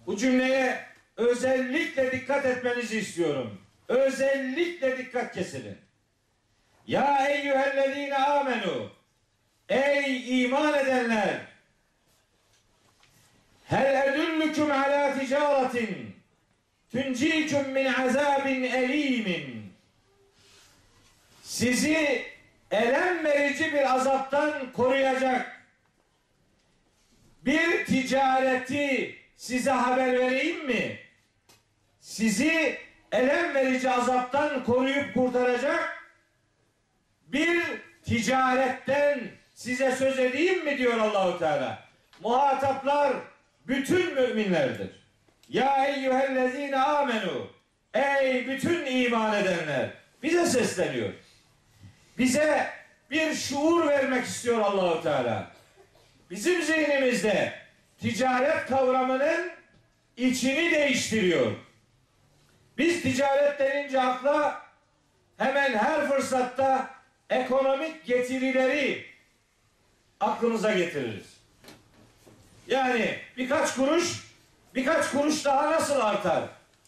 [0.06, 0.86] bu cümleye
[1.18, 3.62] özellikle dikkat etmenizi istiyorum.
[3.88, 5.78] Özellikle dikkat kesilin.
[6.88, 8.92] Ya eyyühellezine amenu
[9.70, 11.57] Ey iman edenler
[13.70, 16.16] Hel edüllüküm ala ticaretin
[16.92, 19.74] Tünciküm min azabin elimin
[21.44, 22.26] Sizi
[22.72, 25.58] elem verici bir azaptan koruyacak
[27.46, 31.00] bir ticareti size haber vereyim mi?
[32.00, 32.78] Sizi
[33.12, 36.04] elem verici azaptan koruyup kurtaracak
[37.28, 37.62] bir
[38.06, 39.20] ticaretten
[39.54, 41.80] size söz edeyim mi diyor Allahu Teala.
[42.22, 43.14] Muhataplar
[43.68, 44.90] bütün müminlerdir.
[45.50, 47.48] Ya eyyühellezine amenu
[47.94, 49.90] Ey bütün iman edenler
[50.24, 51.14] bize sesleniyor.
[52.18, 52.68] Bize
[53.12, 55.52] bir şuur vermek istiyor Allahu Teala.
[56.30, 57.54] Bizim zihnimizde
[58.00, 59.52] ticaret kavramının
[60.18, 61.52] içini değiştiriyor.
[62.78, 64.62] Biz ticaret denince akla
[65.38, 66.90] hemen her fırsatta
[67.30, 69.06] ekonomik getirileri
[70.20, 71.37] aklımıza getiririz.
[72.68, 74.24] Yani birkaç kuruş,
[74.76, 76.44] birkaç kuruş daha nasıl artar?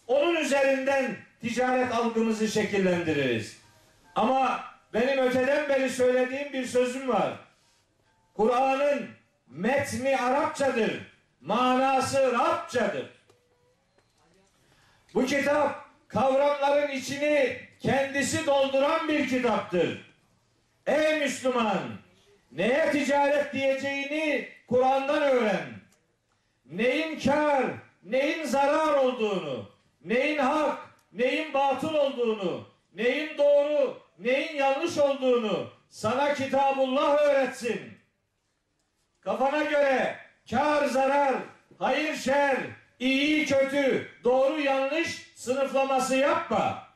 [0.07, 3.57] Onun üzerinden ticaret algımızı şekillendiririz.
[4.15, 4.63] Ama
[4.93, 7.33] benim öteden beri söylediğim bir sözüm var.
[8.33, 9.09] Kur'an'ın
[9.47, 10.91] metni Arapçadır.
[11.41, 13.05] Manası Rabçadır.
[15.13, 20.05] Bu kitap kavramların içini kendisi dolduran bir kitaptır.
[20.87, 21.79] Ey Müslüman!
[22.51, 25.65] Neye ticaret diyeceğini Kur'an'dan öğren.
[26.65, 27.65] Neyin kar,
[28.03, 29.69] neyin zarar olduğunu,
[30.05, 30.77] neyin hak,
[31.13, 37.97] neyin batıl olduğunu, neyin doğru, neyin yanlış olduğunu sana Kitabullah öğretsin.
[39.21, 40.17] Kafana göre
[40.49, 41.36] kar, zarar,
[41.79, 42.58] hayır, şer,
[42.99, 46.88] iyi, kötü, doğru, yanlış sınıflaması yapma.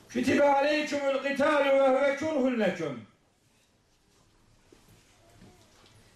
[0.10, 3.06] Kütübe aleykümül qitalu ve huve kurhun leküm.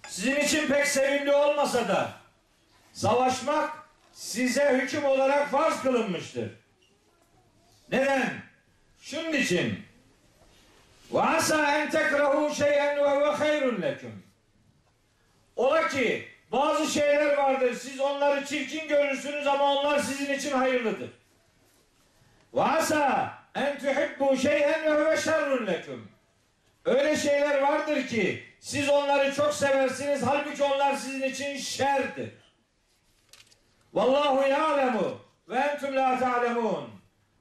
[0.08, 2.12] Sizin için pek sevimli olmasa da
[2.94, 3.70] savaşmak
[4.14, 6.52] size hüküm olarak farz kılınmıştır.
[7.91, 8.34] Neden?
[9.02, 9.84] Şunun için
[11.13, 14.23] ve asa en tekrahu şeyen ve huve hayrun leküm.
[15.56, 17.73] Ola ki bazı şeyler vardır.
[17.73, 21.10] Siz onları çirkin görürsünüz ama onlar sizin için hayırlıdır.
[22.54, 25.69] Ve asa en tuhibbu şeyen ve huve şerrun.
[26.86, 32.30] Öyle şeyler vardır ki siz onları çok seversiniz halbuki onlar sizin için şerdir.
[33.93, 35.19] Vallahu ya'lemu
[35.50, 36.97] ve entum la ta'lemun.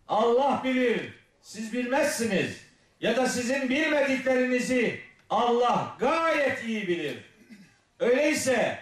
[0.09, 2.67] Allah bilir, siz bilmezsiniz.
[3.01, 7.19] Ya da sizin bilmediklerinizi Allah gayet iyi bilir.
[8.01, 8.79] Öyleyse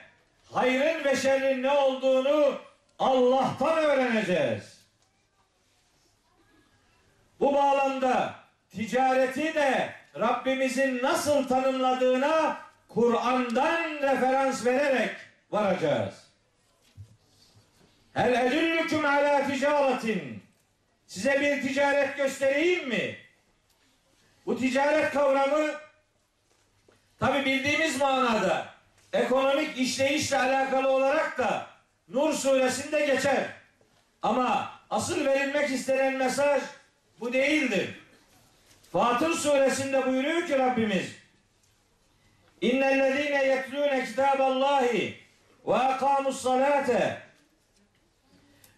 [0.52, 2.58] hayrın ve şerrin ne olduğunu
[2.98, 4.74] Allah'tan öğreneceğiz.
[7.40, 8.34] Bu bağlamda
[8.70, 12.58] ticareti de Rabbimizin nasıl tanımladığına
[12.88, 15.16] Kur'an'dan referans vererek
[15.50, 16.14] varacağız.
[18.12, 20.43] Hel edüllüküm ala ticaretin.
[21.06, 23.16] Size bir ticaret göstereyim mi?
[24.46, 25.70] Bu ticaret kavramı
[27.18, 28.66] tabi bildiğimiz manada
[29.12, 31.66] ekonomik işleyişle alakalı olarak da
[32.08, 33.46] Nur suresinde geçer.
[34.22, 36.62] Ama asıl verilmek istenen mesaj
[37.20, 37.88] bu değildir.
[38.92, 41.06] Fatır suresinde buyuruyor ki Rabbimiz
[42.60, 45.18] İnnellezîne yetlûne kitâballâhi
[45.66, 47.22] ve akâmus salâte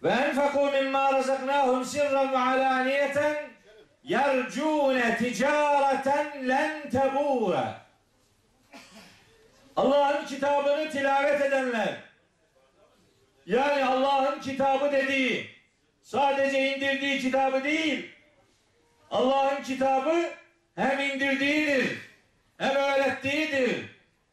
[0.03, 3.35] ve enfekû mimmâ razaknâhum sirran ve alâniyeten
[4.03, 7.67] yercûne ticareten len tebûre
[9.75, 11.95] Allah'ın kitabını tilavet edenler
[13.45, 15.49] yani Allah'ın kitabı dediği
[16.01, 18.11] sadece indirdiği kitabı değil
[19.11, 20.37] Allah'ın kitabı
[20.77, 21.97] hem indirdiğidir,
[22.57, 23.85] hem öğrettiğidir,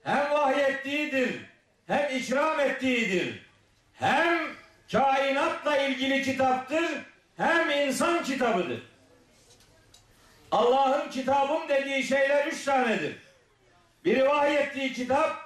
[0.03, 1.41] hem vahyettiğidir,
[1.87, 3.43] hem ikram ettiğidir,
[3.93, 4.39] hem
[4.93, 6.85] kainatla ilgili kitaptır,
[7.37, 8.83] hem insan kitabıdır.
[10.51, 13.17] Allah'ın kitabım dediği şeyler üç tanedir.
[14.05, 15.37] Biri vahyettiği kitap,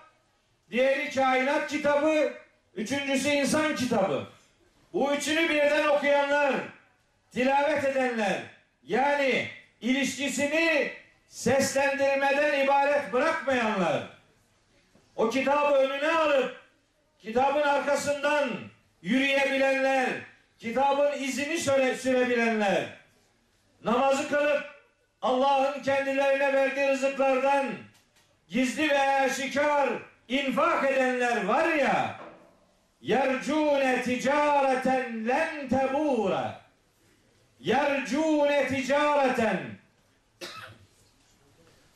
[0.70, 2.33] diğeri kainat kitabı,
[2.74, 4.27] üçüncüsü insan kitabı.
[4.92, 6.55] Bu üçünü birden okuyanlar,
[7.31, 8.42] tilavet edenler,
[8.83, 9.48] yani
[9.81, 10.92] ilişkisini
[11.27, 14.03] seslendirmeden ibaret bırakmayanlar,
[15.16, 16.57] o kitabı önüne alıp
[17.18, 18.51] kitabın arkasından
[19.02, 20.08] yürüyebilenler,
[20.58, 22.84] kitabın izini söyle, sürebilenler,
[23.84, 24.64] namazı kılıp
[25.22, 27.66] Allah'ın kendilerine verdiği rızıklardan
[28.48, 29.88] gizli ve aşikar
[30.28, 32.20] infak edenler var ya,
[33.00, 36.61] yercune ticareten len tebura.
[37.61, 39.58] Yercune ticareten.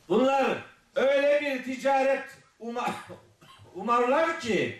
[0.09, 0.45] Bunlar
[0.95, 2.23] öyle bir ticaret
[2.59, 2.91] umar,
[3.75, 4.79] umarlar ki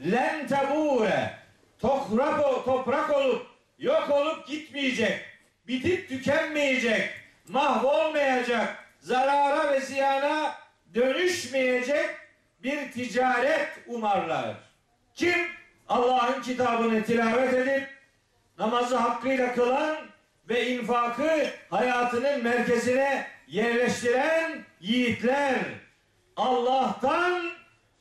[0.00, 1.45] len tebure
[1.80, 3.46] toprak, toprak olup
[3.78, 5.20] yok olup gitmeyecek
[5.68, 7.10] bitip tükenmeyecek
[7.48, 10.54] mahvolmayacak zarara ve ziyana
[10.94, 12.10] dönüşmeyecek
[12.62, 14.54] bir ticaret umarlar.
[15.14, 15.38] Kim?
[15.88, 17.88] Allah'ın kitabını tilavet edip
[18.58, 19.96] namazı hakkıyla kılan
[20.48, 25.58] ve infakı hayatının merkezine yerleştiren yiğitler
[26.36, 27.50] Allah'tan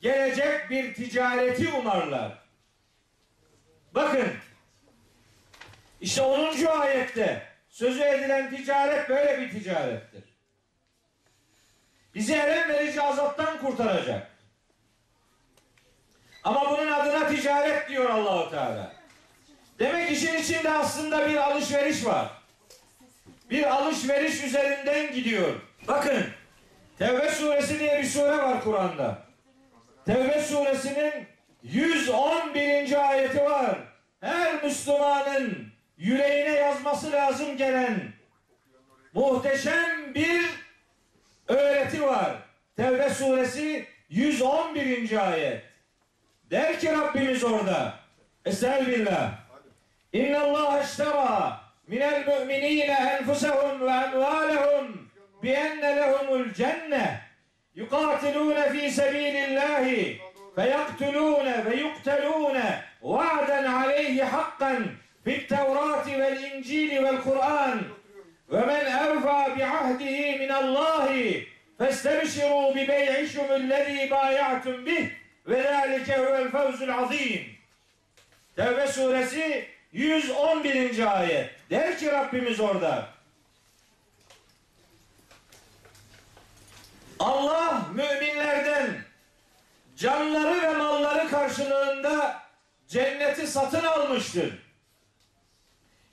[0.01, 2.44] gelecek bir ticareti umarlar.
[3.95, 4.27] Bakın
[6.01, 6.65] işte 10.
[6.65, 10.23] ayette sözü edilen ticaret böyle bir ticarettir.
[12.15, 14.31] Bizi elem verici azaptan kurtaracak.
[16.43, 18.93] Ama bunun adına ticaret diyor Allahu Teala.
[19.79, 22.27] Demek işin içinde aslında bir alışveriş var.
[23.49, 25.61] Bir alışveriş üzerinden gidiyor.
[25.87, 26.25] Bakın
[26.99, 29.19] Tevbe suresi diye bir sure var Kur'an'da.
[30.05, 31.27] Tevbe suresinin
[31.65, 33.09] 111.
[33.09, 33.77] ayeti var.
[34.21, 37.99] her Müslümanın yüreğine yazması lazım gelen
[39.13, 40.45] muhteşem bir
[41.47, 42.35] öğreti var.
[42.75, 45.31] Tevbe suresi 111.
[45.31, 45.63] ayet.
[46.51, 47.93] Der ki Rabbimiz orada.
[48.45, 49.31] Estağfirullah.
[50.13, 55.09] İnna Allah iştera minel müminine enfusehum ve emvalehum
[55.43, 57.21] bi enne lehumul cenne
[57.75, 60.21] yukatilune fi sebilillahi
[65.47, 67.83] tevrati vel incili vel kur'an
[68.49, 71.47] ve men erfa bi ahdihi min Allahi
[71.77, 75.09] festebşiru bi bey'işum ellezî bâya'tum bih
[75.47, 77.43] ve zâlike huvel fevzul azîm.
[78.55, 81.17] Tevbe suresi 111.
[81.17, 81.49] ayet.
[81.69, 83.07] Der ki Rabbimiz orada.
[87.19, 89.04] Allah müminlerden
[89.95, 92.41] canları ve malları karşılığında
[92.87, 94.53] cenneti satın almıştır.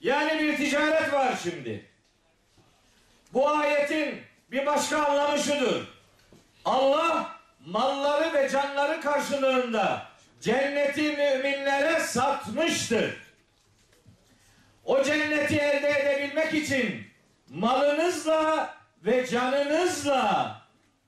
[0.01, 1.87] Yani bir ticaret var şimdi.
[3.33, 4.21] Bu ayetin
[4.51, 5.83] bir başka anlamı şudur.
[6.65, 10.07] Allah malları ve canları karşılığında
[10.41, 13.17] cenneti müminlere satmıştır.
[14.85, 17.07] O cenneti elde edebilmek için
[17.49, 18.75] malınızla
[19.05, 20.57] ve canınızla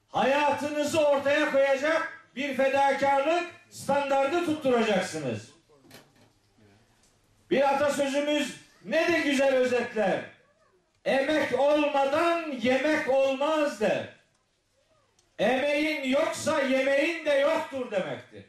[0.08, 5.50] hayatınızı ortaya koyacak bir fedakarlık standardı tutturacaksınız.
[7.50, 10.20] Bir atasözümüz ne de güzel özetler.
[11.04, 14.08] Emek olmadan yemek olmaz der.
[15.38, 18.44] Emeğin yoksa yemeğin de yoktur demektir.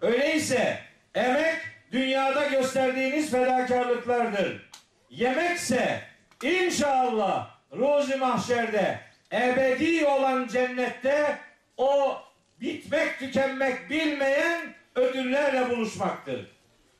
[0.00, 0.78] Öyleyse
[1.14, 1.60] emek
[1.92, 4.70] dünyada gösterdiğiniz fedakarlıklardır.
[5.10, 6.00] Yemekse
[6.42, 9.00] inşallah ruzi mahşerde
[9.32, 11.38] ebedi olan cennette
[11.76, 12.18] o
[12.60, 16.46] bitmek tükenmek bilmeyen ödüllerle buluşmaktır.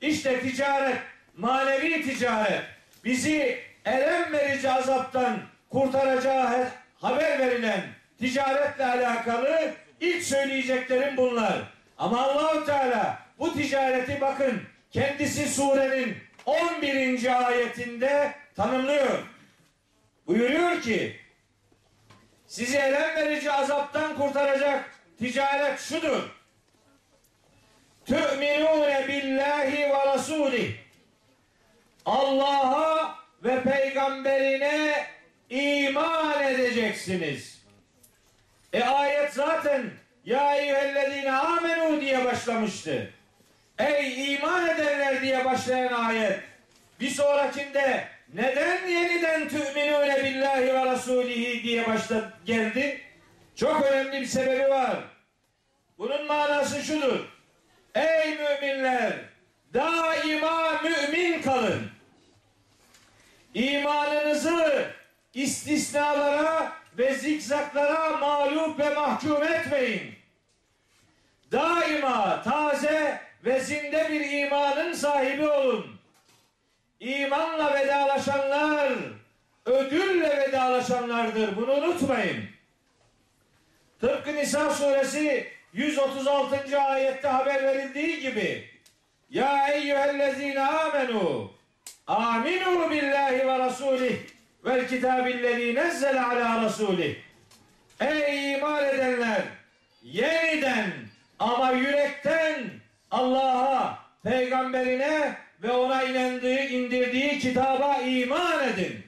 [0.01, 0.99] İşte ticaret,
[1.37, 2.63] manevi ticaret
[3.05, 5.41] bizi elem verici azaptan
[5.71, 7.83] kurtaracağı haber verilen
[8.19, 11.63] ticaretle alakalı ilk söyleyeceklerim bunlar.
[11.99, 17.47] Ama Allahu Teala bu ticareti bakın kendisi surenin 11.
[17.49, 19.19] ayetinde tanımlıyor.
[20.27, 21.17] Buyuruyor ki
[22.47, 26.23] sizi elem verici azaptan kurtaracak ticaret şudur.
[28.07, 30.73] Tü'minûne billahi ve rasulih.
[32.07, 35.07] Allah'a ve peygamberine
[35.51, 37.63] iman edeceksiniz.
[38.73, 39.91] E ayet zaten
[40.25, 43.11] ya eyyühellezine amenu diye başlamıştı.
[43.79, 46.41] Ey iman edenler diye başlayan ayet.
[47.01, 53.06] Bir sonrakinde neden yeniden tü'minûne billahi ve rasulihi diye başta geldi?
[53.57, 54.97] Çok önemli bir sebebi var.
[55.99, 57.21] Bunun manası şudur.
[57.95, 59.13] Ey müminler
[59.75, 61.91] daima mümin kalın.
[63.55, 64.91] İmanınızı
[65.35, 70.15] istisnalara ve zikzaklara mağlup ve mahkum etmeyin.
[71.53, 75.87] Daima taze ve zinde bir imanın sahibi olun.
[77.01, 78.93] İmanla vedalaşanlar
[79.67, 81.57] ödülle vedalaşanlardır.
[81.57, 82.56] Bunu unutmayın.
[84.01, 86.81] Tıpkı Nisa suresi 136.
[86.81, 88.69] ayette haber verildiği gibi
[89.31, 91.51] Ya eyyühellezine amenu
[92.07, 94.17] aminu billahi ve rasulih
[94.65, 97.17] vel kitabillezî nezzele ala rasulih
[98.01, 99.43] Ey iman edenler
[100.03, 100.93] yeniden
[101.39, 102.65] ama yürekten
[103.11, 109.07] Allah'a, peygamberine ve ona inandığı, indirdiği kitaba iman edin.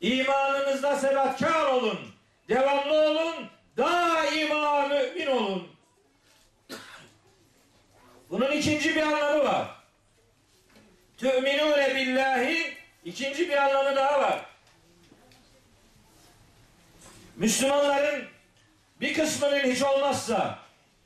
[0.00, 2.11] İmanınızda sebatkar olun.
[2.52, 3.48] Devamlı olun.
[3.76, 5.68] Daima mümin olun.
[8.30, 9.66] Bunun ikinci bir anlamı var.
[11.16, 12.74] Tü'minûne billahi
[13.04, 14.40] ikinci bir anlamı daha var.
[17.36, 18.24] Müslümanların
[19.00, 20.58] bir kısmının hiç olmazsa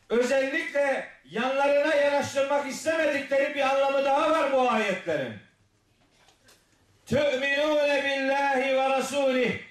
[0.09, 5.35] özellikle yanlarına yanaştırmak istemedikleri bir anlamı daha var bu ayetlerin.
[7.07, 9.66] Tü'minûne billahi ve rasulih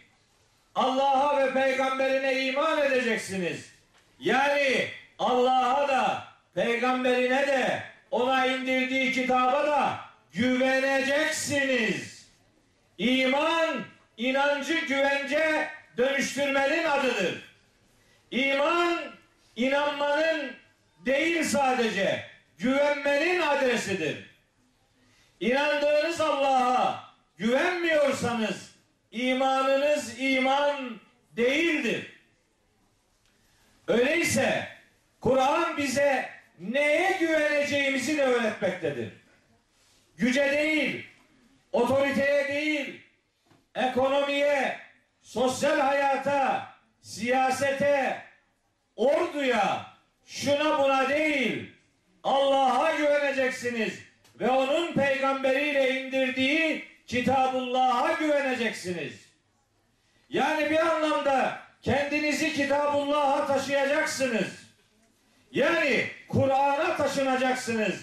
[0.75, 3.71] Allah'a ve peygamberine iman edeceksiniz.
[4.19, 4.87] Yani
[5.19, 6.23] Allah'a da
[6.55, 9.99] peygamberine de ona indirdiği kitaba da
[10.33, 12.29] güveneceksiniz.
[12.97, 13.83] İman
[14.17, 17.55] inancı güvence dönüştürmenin adıdır.
[18.31, 18.99] İman
[19.55, 20.51] inanmanın
[21.05, 22.25] değil sadece
[22.57, 24.35] güvenmenin adresidir.
[25.39, 27.03] İnandığınız Allah'a
[27.37, 28.74] güvenmiyorsanız
[29.15, 30.99] imanınız iman
[31.37, 32.11] değildir.
[33.87, 34.67] Öyleyse
[35.21, 39.13] Kur'an bize neye güveneceğimizi de öğretmektedir.
[40.17, 41.05] Güce değil,
[41.71, 43.01] otoriteye değil,
[43.75, 44.79] ekonomiye,
[45.21, 46.67] sosyal hayata,
[47.01, 48.21] siyasete,
[48.95, 49.85] orduya,
[50.25, 51.71] şuna buna değil,
[52.23, 53.99] Allah'a güveneceksiniz
[54.39, 59.13] ve onun peygamberiyle indirdiği Kitabullah'a güveneceksiniz.
[60.29, 64.47] Yani bir anlamda kendinizi Kitabullah'a taşıyacaksınız.
[65.51, 67.95] Yani Kur'an'a taşınacaksınız.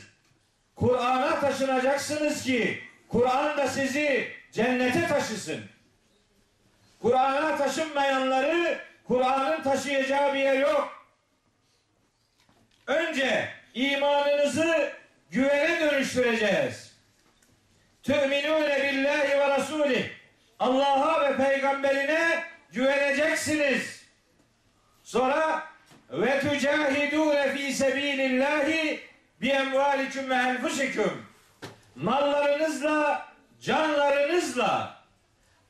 [0.76, 5.60] Kur'an'a taşınacaksınız ki Kur'an da sizi cennete taşısın.
[7.02, 8.78] Kur'an'a taşınmayanları
[9.08, 11.06] Kur'an'ın taşıyacağı bir yer yok.
[12.86, 14.92] Önce imanınızı
[15.30, 16.91] güvene dönüştüreceğiz.
[18.02, 20.08] Tü'minûne billahi ve rasulih.
[20.58, 24.04] Allah'a ve peygamberine güveneceksiniz.
[25.02, 25.62] Sonra
[26.10, 29.00] ve tücahidûne fî sebîlillâhi
[29.40, 31.26] bi emvâliküm ve enfusiküm.
[31.96, 33.28] Mallarınızla,
[33.60, 35.02] canlarınızla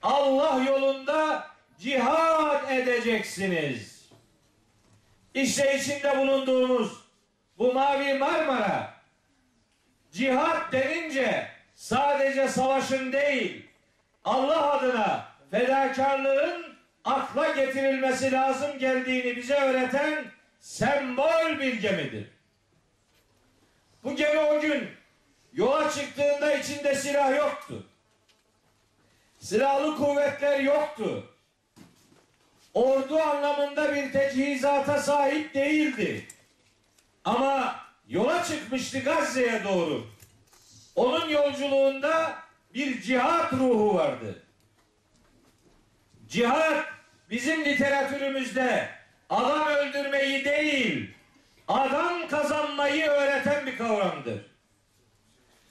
[0.03, 1.47] Allah yolunda
[1.79, 4.11] cihad edeceksiniz.
[5.35, 6.93] İşte içinde bulunduğumuz
[7.59, 8.95] bu mavi Marmara
[10.13, 11.52] cihat denince
[11.83, 13.67] sadece savaşın değil
[14.25, 20.25] Allah adına fedakarlığın akla getirilmesi lazım geldiğini bize öğreten
[20.61, 22.27] sembol bir gemidir.
[24.05, 24.91] Bu gemi o gün
[25.53, 27.87] yola çıktığında içinde silah yoktu.
[29.39, 31.35] Silahlı kuvvetler yoktu.
[32.75, 36.27] Ordu anlamında bir teçhizata sahip değildi.
[37.25, 37.77] Ama
[38.09, 40.12] yola çıkmıştı Gazze'ye doğru.
[40.96, 42.36] Onun yolculuğunda
[42.74, 44.44] bir cihat ruhu vardı.
[46.30, 46.86] Cihat
[47.30, 48.90] bizim literatürümüzde
[49.30, 51.14] adam öldürmeyi değil,
[51.68, 54.46] adam kazanmayı öğreten bir kavramdır.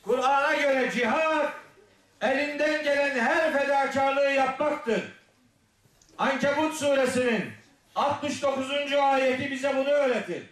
[0.03, 1.53] Kur'an'a göre cihat
[2.21, 5.03] elinden gelen her fedakarlığı yapmaktır.
[6.19, 7.53] Ankebut suresinin
[7.95, 8.93] 69.
[8.93, 10.43] ayeti bize bunu öğretir.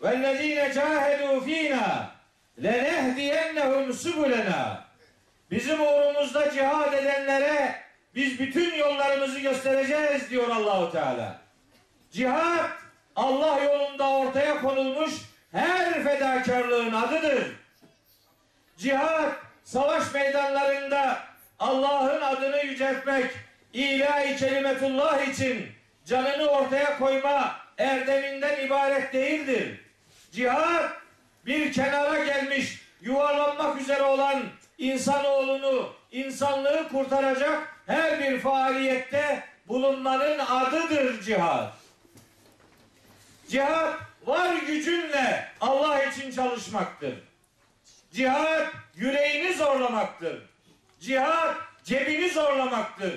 [0.00, 2.06] وَالَّذ۪ينَ جَاهَدُوا ف۪ينَا
[2.63, 4.83] lenehdiyennehum subulena
[5.51, 7.75] bizim uğrumuzda cihad edenlere
[8.15, 11.41] biz bütün yollarımızı göstereceğiz diyor Allahu Teala.
[12.11, 12.69] Cihad
[13.15, 15.13] Allah yolunda ortaya konulmuş
[15.51, 17.43] her fedakarlığın adıdır.
[18.77, 19.31] Cihad
[19.63, 21.19] savaş meydanlarında
[21.59, 23.31] Allah'ın adını yüceltmek,
[23.73, 25.67] ilahi kelimetullah için
[26.05, 29.79] canını ortaya koyma erdeminden ibaret değildir.
[30.31, 30.98] Cihad
[31.45, 34.43] bir kenara gelmiş yuvarlanmak üzere olan
[34.77, 41.71] insanoğlunu, insanlığı kurtaracak her bir faaliyette bulunmanın adıdır cihad.
[43.47, 43.93] Cihad
[44.25, 47.13] var gücünle Allah için çalışmaktır.
[48.11, 50.41] Cihad yüreğini zorlamaktır.
[50.99, 53.13] Cihad cebini zorlamaktır.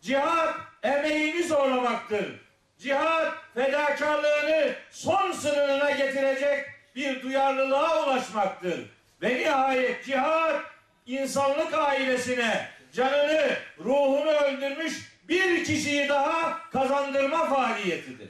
[0.00, 2.40] Cihad emeğini zorlamaktır.
[2.78, 8.80] Cihad fedakarlığını son sınırına getirecek bir duyarlılığa ulaşmaktır.
[9.22, 10.60] Ve nihayet cihad
[11.06, 18.28] insanlık ailesine canını, ruhunu öldürmüş bir kişiyi daha kazandırma faaliyetidir.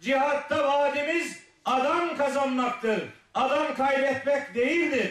[0.00, 3.02] Cihatta vaadimiz adam kazanmaktır.
[3.34, 5.10] Adam kaybetmek değildir.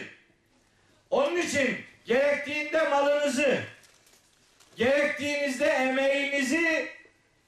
[1.10, 3.58] Onun için gerektiğinde malınızı,
[4.76, 6.88] gerektiğinizde emeğinizi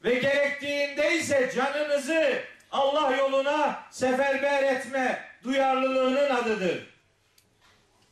[0.04, 2.42] ve gerektiğinde ise canınızı
[2.74, 6.86] Allah yoluna seferber etme duyarlılığının adıdır.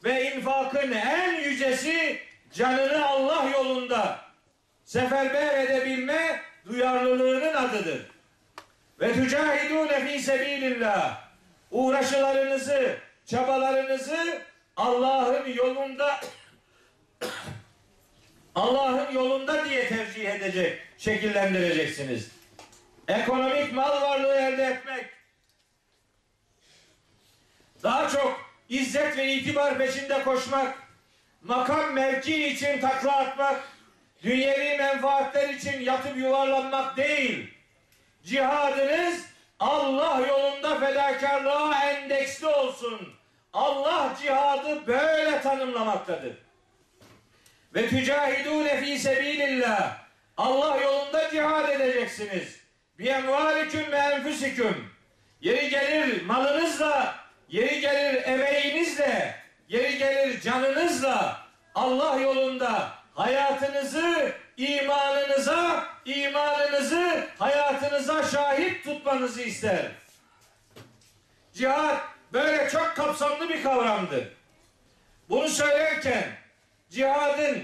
[0.04, 2.18] Ve infakın en yücesi
[2.52, 4.20] canını Allah yolunda
[4.84, 8.06] seferber edebilme duyarlılığının adıdır.
[9.00, 11.20] Ve tücahidûne fî sebîlillah
[11.70, 12.96] uğraşılarınızı,
[13.26, 14.42] çabalarınızı
[14.76, 16.20] Allah'ın yolunda
[18.54, 22.41] Allah'ın yolunda diye tercih edecek, şekillendireceksiniz.
[23.12, 25.06] Ekonomik mal varlığı elde etmek,
[27.82, 30.78] daha çok izzet ve itibar peşinde koşmak,
[31.42, 33.68] makam mevki için takla atmak,
[34.22, 37.54] dünyevi menfaatler için yatıp yuvarlanmak değil.
[38.24, 39.26] Cihadınız
[39.60, 43.12] Allah yolunda fedakarlığa endeksli olsun.
[43.52, 46.36] Allah cihadı böyle tanımlamaktadır.
[47.74, 49.98] Ve tücahidûne fî sebîlillah.
[50.36, 52.61] Allah yolunda cihad edeceksiniz.
[52.99, 54.93] Bi emvâliküm ve enfüsiküm.
[55.40, 57.16] Yeri gelir malınızla,
[57.49, 59.36] yeri gelir emeğinizle,
[59.68, 69.90] yeri gelir canınızla Allah yolunda hayatınızı imanınıza, imanınızı hayatınıza şahit tutmanızı ister.
[71.53, 74.28] Cihat böyle çok kapsamlı bir kavramdır.
[75.28, 76.24] Bunu söylerken
[76.90, 77.62] cihadın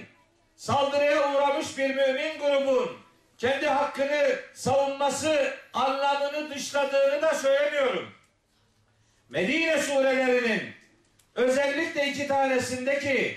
[0.57, 3.08] saldırıya uğramış bir mümin grubun
[3.39, 8.13] kendi hakkını savunması anlamını dışladığını da söylemiyorum.
[9.29, 10.63] Medine surelerinin
[11.35, 13.37] özellikle iki tanesindeki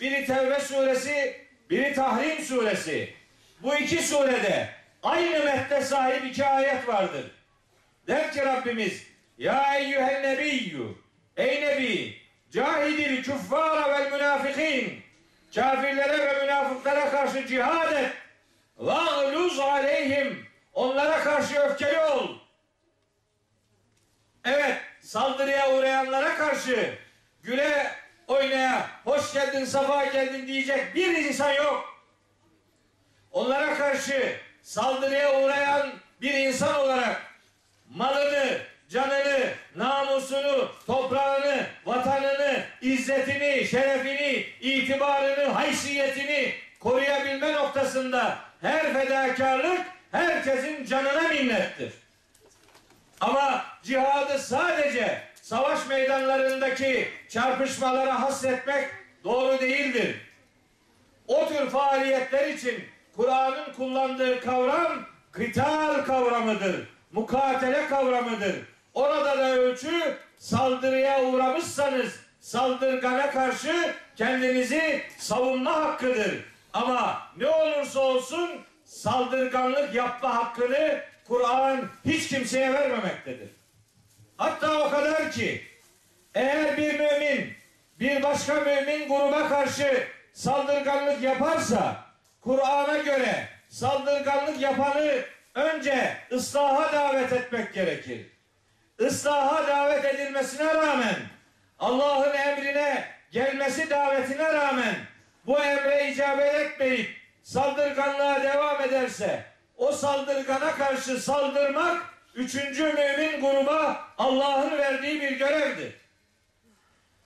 [0.00, 3.14] biri Tevbe suresi, biri Tahrim suresi.
[3.62, 4.68] Bu iki surede
[5.02, 7.24] aynı mehte sahip iki ayet vardır.
[8.06, 9.06] Der ki Rabbimiz
[9.38, 10.86] Ya eyyühen nebiyyü
[11.36, 12.16] Ey nebi
[12.50, 15.02] cahidil küffara vel münafikin
[15.54, 18.21] kafirlere ve münafıklara karşı cihad et
[18.76, 20.46] Vâgluz aleyhim.
[20.72, 22.28] Onlara karşı öfkeli ol.
[24.44, 26.94] Evet, saldırıya uğrayanlara karşı
[27.42, 27.86] güle
[28.26, 32.04] oynaya, hoş geldin, safa geldin diyecek bir insan yok.
[33.32, 37.22] Onlara karşı saldırıya uğrayan bir insan olarak
[37.90, 38.58] malını,
[38.88, 49.80] canını, namusunu, toprağını, vatanını, izzetini, şerefini, itibarını, haysiyetini koruyabilme noktasında her fedakarlık
[50.12, 51.92] herkesin canına minnettir.
[53.20, 58.88] Ama cihadı sadece savaş meydanlarındaki çarpışmalara hasretmek
[59.24, 60.16] doğru değildir.
[61.28, 62.84] O tür faaliyetler için
[63.16, 66.88] Kur'an'ın kullandığı kavram kıtal kavramıdır.
[67.12, 68.56] Mukatele kavramıdır.
[68.94, 76.51] Orada da ölçü saldırıya uğramışsanız saldırgana karşı kendinizi savunma hakkıdır.
[76.72, 78.50] Ama ne olursa olsun
[78.84, 83.50] saldırganlık yapma hakkını Kur'an hiç kimseye vermemektedir.
[84.36, 85.62] Hatta o kadar ki
[86.34, 87.52] eğer bir mümin
[88.00, 92.04] bir başka mümin gruba karşı saldırganlık yaparsa
[92.40, 95.12] Kur'an'a göre saldırganlık yapanı
[95.54, 98.26] önce ıslaha davet etmek gerekir.
[98.98, 101.16] Islaha davet edilmesine rağmen
[101.78, 104.94] Allah'ın emrine gelmesi davetine rağmen
[105.46, 107.10] bu emre icabet etmeyip
[107.42, 109.44] saldırganlığa devam ederse
[109.76, 112.02] o saldırgana karşı saldırmak
[112.34, 115.94] üçüncü mümin gruba Allah'ın verdiği bir görevdir.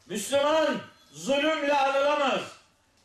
[0.06, 0.76] Müslüman
[1.12, 2.40] zulümle anılamaz.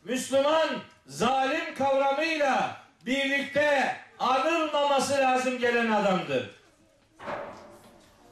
[0.04, 0.68] Müslüman
[1.06, 6.50] zalim kavramıyla birlikte anılmaması lazım gelen adamdır.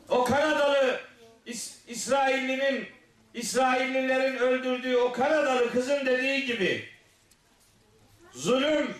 [0.08, 1.00] O Kanadalı
[1.46, 2.88] İs İsraillinin
[3.34, 6.88] İsraillilerin öldürdüğü o Kanadalı kızın dediği gibi
[8.32, 8.94] zulüm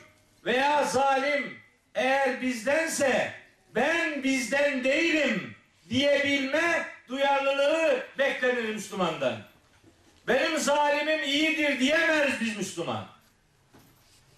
[0.45, 1.59] veya zalim
[1.95, 3.33] eğer bizdense
[3.74, 5.55] ben bizden değilim
[5.91, 9.43] diyebilme duyarlılığı beklenir Müslümandan.
[10.28, 13.07] Benim zalimim iyidir diyemez biz Müslüman.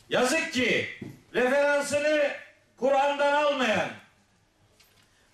[0.08, 0.88] Yazık ki
[1.34, 2.30] referansını
[2.76, 3.88] Kur'an'dan almayan,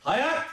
[0.05, 0.47] hayat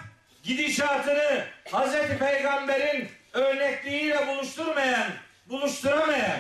[0.44, 5.12] gidişatını Hazreti Peygamber'in örnekliğiyle buluşturmayan,
[5.50, 6.40] buluşturamayan,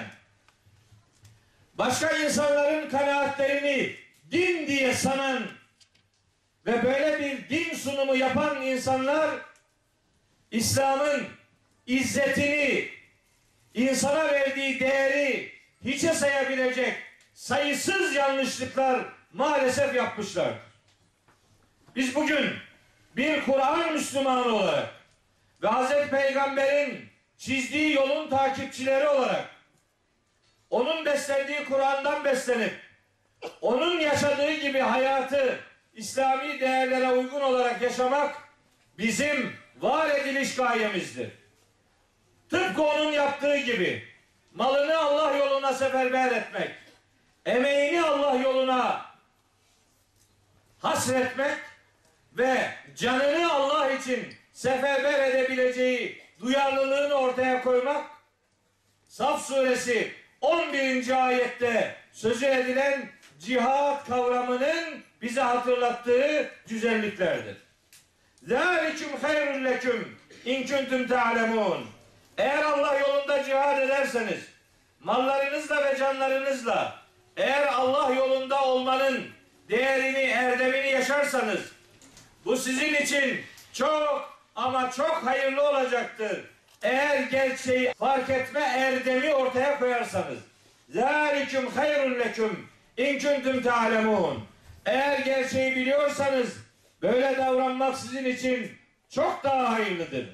[1.73, 3.95] başka insanların kanaatlerini
[4.31, 5.43] din diye sanan
[6.65, 9.29] ve böyle bir din sunumu yapan insanlar
[10.51, 11.23] İslam'ın
[11.87, 12.89] izzetini,
[13.73, 15.51] insana verdiği değeri
[15.85, 16.93] hiçe sayabilecek
[17.33, 20.53] sayısız yanlışlıklar maalesef yapmışlar.
[21.95, 22.53] Biz bugün
[23.15, 24.94] bir Kur'an Müslümanı olarak
[25.65, 29.49] ve Hazreti Peygamber'in çizdiği yolun takipçileri olarak
[30.69, 32.73] onun beslendiği Kur'an'dan beslenip
[33.61, 35.59] onun yaşadığı gibi hayatı
[35.93, 38.35] İslami değerlere uygun olarak yaşamak
[38.97, 41.31] bizim var ediliş gayemizdir.
[42.49, 44.03] Tıpkı onun yaptığı gibi
[44.53, 46.71] malını Allah yoluna seferber etmek,
[47.45, 49.05] emeğini Allah yoluna
[50.79, 51.57] hasretmek
[52.33, 58.05] ve canını Allah için seferber edebileceği duyarlılığını ortaya koymak
[59.07, 61.25] Saf suresi 11.
[61.25, 67.57] ayette sözü edilen cihat kavramının bize hatırlattığı güzelliklerdir.
[68.47, 71.85] Zalikum hayrun leküm in kuntum ta'lemun.
[72.37, 74.39] Eğer Allah yolunda cihad ederseniz
[74.99, 76.99] mallarınızla ve canlarınızla
[77.37, 79.23] eğer Allah yolunda olmanın
[79.69, 81.61] değerini, erdemini yaşarsanız
[82.45, 83.41] bu sizin için
[83.73, 86.43] çok ama çok hayırlı olacaktır.
[86.83, 90.39] Eğer gerçeği fark etme erdemi ortaya koyarsanız.
[90.89, 94.43] Zalikum hayrun leküm in kuntum ta'lemun.
[94.85, 96.57] Eğer gerçeği biliyorsanız
[97.01, 98.71] böyle davranmak sizin için
[99.09, 100.29] çok daha hayırlıdır.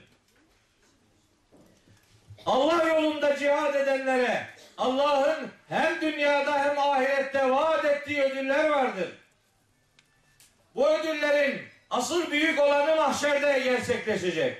[2.45, 4.47] Allah yolunda cihad edenlere
[4.77, 9.09] Allah'ın hem dünyada hem ahirette vaat ettiği ödüller vardır.
[10.75, 11.61] Bu ödüllerin
[11.91, 14.57] asıl büyük olanı mahşerde gerçekleşecek.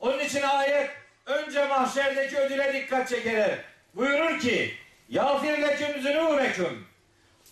[0.00, 0.90] Onun için ayet
[1.26, 3.58] önce mahşerdeki ödüle dikkat çeker.
[3.94, 4.74] Buyurur ki
[5.08, 6.82] Yağfir leküm zünûbeküm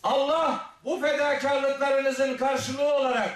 [0.02, 3.30] Allah bu fedakarlıklarınızın karşılığı olarak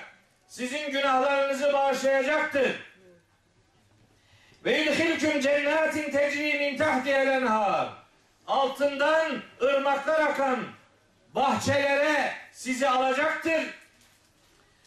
[0.49, 2.76] sizin günahlarınızı bağışlayacaktır.
[4.64, 7.89] Ve yudhilküm cennetin tecri min tahtihel enhar.
[8.47, 10.59] Altından ırmaklar akan
[11.34, 13.62] bahçelere sizi alacaktır.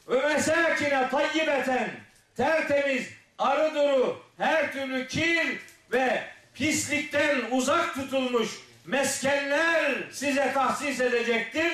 [0.09, 1.89] Ve mesakine tayyibeten
[2.37, 3.07] tertemiz
[3.37, 5.57] arı duru her türlü kir
[5.91, 8.49] ve pislikten uzak tutulmuş
[8.85, 11.71] meskenler size tahsis edecektir.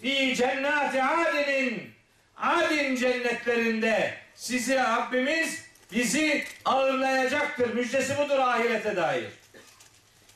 [0.00, 1.90] Fi cennati adinin
[2.36, 7.74] adin cennetlerinde sizi Rabbimiz bizi ağırlayacaktır.
[7.74, 9.28] Müjdesi budur ahirete dair.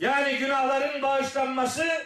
[0.00, 2.04] Yani günahların bağışlanması,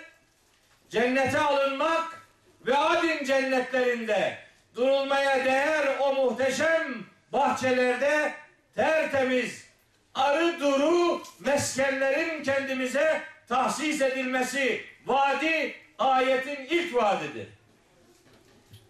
[0.90, 2.22] cennete alınmak
[2.66, 4.45] ve adin cennetlerinde
[4.76, 8.32] durulmaya değer o muhteşem bahçelerde
[8.74, 9.66] tertemiz
[10.14, 17.48] arı duru meskenlerin kendimize tahsis edilmesi vaadi ayetin ilk vaadidir.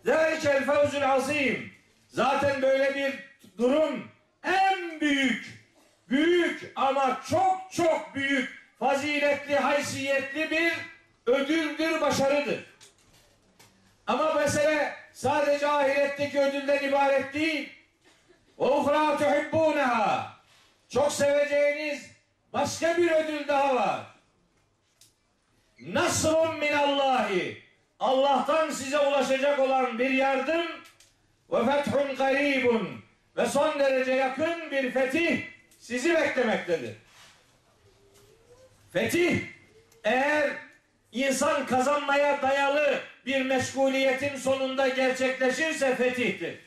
[0.04, 1.72] Zalikel fevzul azim.
[2.08, 3.14] Zaten böyle bir
[3.58, 4.08] durum
[4.44, 5.66] en büyük,
[6.08, 10.72] büyük ama çok çok büyük faziletli, haysiyetli bir
[11.26, 12.64] ödüldür, başarıdır.
[14.06, 17.72] Ama mesele sadece ahiretteki ödülden ibaret değil.
[18.58, 20.36] Uhra tuhibbuneha.
[20.88, 22.10] Çok seveceğiniz
[22.52, 24.00] başka bir ödül daha var.
[25.80, 27.62] Nasrun minallahi.
[28.00, 30.66] Allah'tan size ulaşacak olan bir yardım
[31.52, 33.04] ve fethun garibun
[33.36, 35.42] ve son derece yakın bir fetih
[35.80, 36.96] sizi beklemektedir.
[38.92, 39.40] Fetih
[40.04, 40.50] eğer
[41.12, 46.58] insan kazanmaya dayalı bir meşguliyetin sonunda gerçekleşirse fetihtir.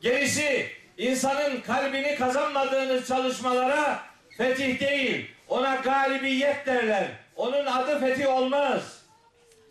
[0.00, 0.66] Gerisi
[0.98, 4.02] insanın kalbini kazanmadığınız çalışmalara
[4.38, 7.06] fetih değil, ona galibiyet derler.
[7.36, 9.02] Onun adı fetih olmaz.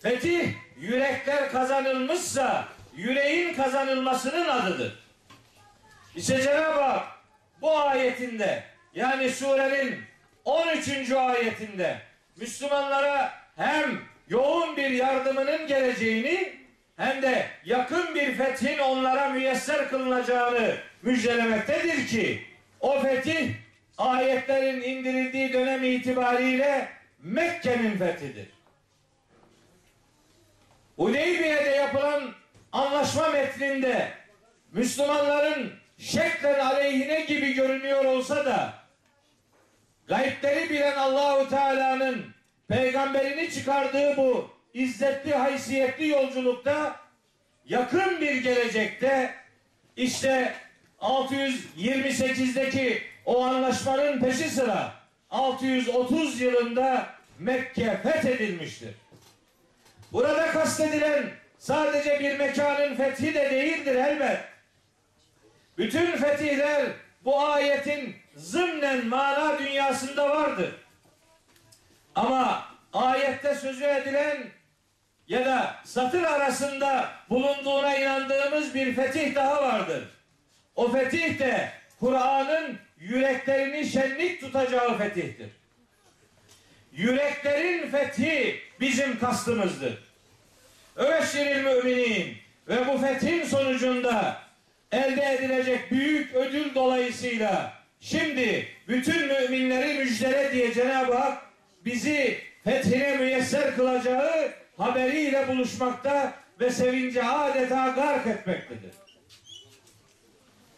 [0.02, 5.00] Fetih yürekler kazanılmışsa yüreğin kazanılmasının adıdır.
[6.16, 7.06] İşte Cenab-ı Hak
[7.62, 8.64] bu ayetinde
[8.96, 10.02] yani surenin
[10.46, 11.12] 13.
[11.12, 12.02] ayetinde
[12.36, 14.02] Müslümanlara hem
[14.32, 16.54] yoğun bir yardımının geleceğini
[16.98, 22.42] hem de yakın bir fethin onlara müyesser kılınacağını müjdelemektedir ki
[22.80, 23.50] o fetih
[23.98, 26.88] ayetlerin indirildiği dönem itibariyle
[27.20, 28.48] Mekke'nin fethidir.
[30.96, 32.34] Hudeybiye'de yapılan
[32.72, 34.12] anlaşma metninde
[34.72, 38.74] Müslümanların şeklen aleyhine gibi görünüyor olsa da
[40.08, 42.41] gayipleri bilen Allahu Teala'nın
[42.72, 46.96] peygamberini çıkardığı bu izzetli haysiyetli yolculukta
[47.66, 49.36] yakın bir gelecekte
[49.96, 50.54] işte
[51.02, 54.94] 628'deki o anlaşmanın peşi sıra
[55.30, 57.08] 630 yılında
[57.40, 58.92] Mekke fethedilmiştir.
[60.12, 64.40] Burada kastedilen sadece bir mekanın fethi de değildir elbet.
[65.78, 66.86] Bütün fetihler
[67.26, 70.81] bu ayetin zımnen mana dünyasında vardır.
[72.16, 74.38] Ama ayette sözü edilen
[75.28, 80.04] ya da satır arasında bulunduğuna inandığımız bir fetih daha vardır.
[80.76, 85.50] O fetih de Kur'an'ın yüreklerini şenlik tutacağı fetihtir.
[86.92, 89.98] Yüreklerin fethi bizim kastımızdır.
[90.96, 92.38] Öveşşiril müminin
[92.68, 94.38] ve bu fethin sonucunda
[94.92, 101.51] elde edilecek büyük ödül dolayısıyla şimdi bütün müminleri müjdele diye Cenab-ı Hak
[101.86, 108.92] bizi fethine müyesser kılacağı haberiyle buluşmakta ve sevince adeta gark etmektedir.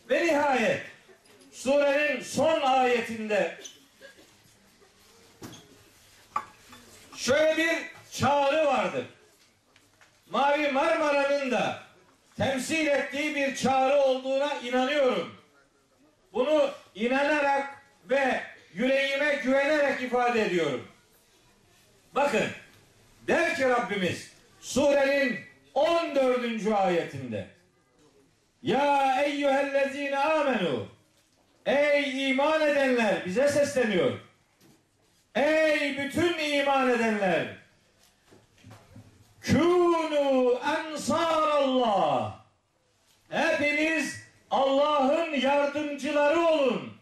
[0.10, 0.82] Ve nihayet
[1.52, 3.58] surenin son ayetinde
[7.16, 7.78] şöyle bir
[8.12, 9.06] çağrı vardır.
[10.30, 11.84] Mavi Marmara'nın da
[12.38, 15.36] temsil ettiği bir çağrı olduğuna inanıyorum.
[16.34, 18.44] Bunu inanarak ve
[18.74, 20.88] yüreğime güvenerek ifade ediyorum.
[22.16, 22.46] Bakın
[23.28, 25.40] der ki Rabbimiz surenin
[25.74, 26.68] 14.
[26.68, 27.48] ayetinde
[28.64, 30.88] Ya eyyühellezine amenu
[31.66, 34.20] Ey iman edenler bize sesleniyor.
[35.36, 37.58] Ey bütün iman edenler
[39.42, 42.36] Kûnû ensarallah
[43.30, 46.94] Hepiniz Allah'ın yardımcıları olun.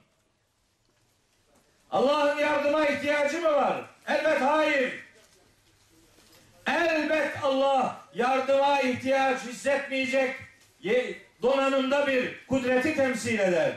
[1.91, 3.91] Allah'ın yardıma ihtiyacı mı var?
[4.08, 4.93] Elbet hayır.
[6.68, 10.36] Elbet Allah yardıma ihtiyaç hissetmeyecek
[11.41, 13.72] donanımda bir kudreti temsil eder.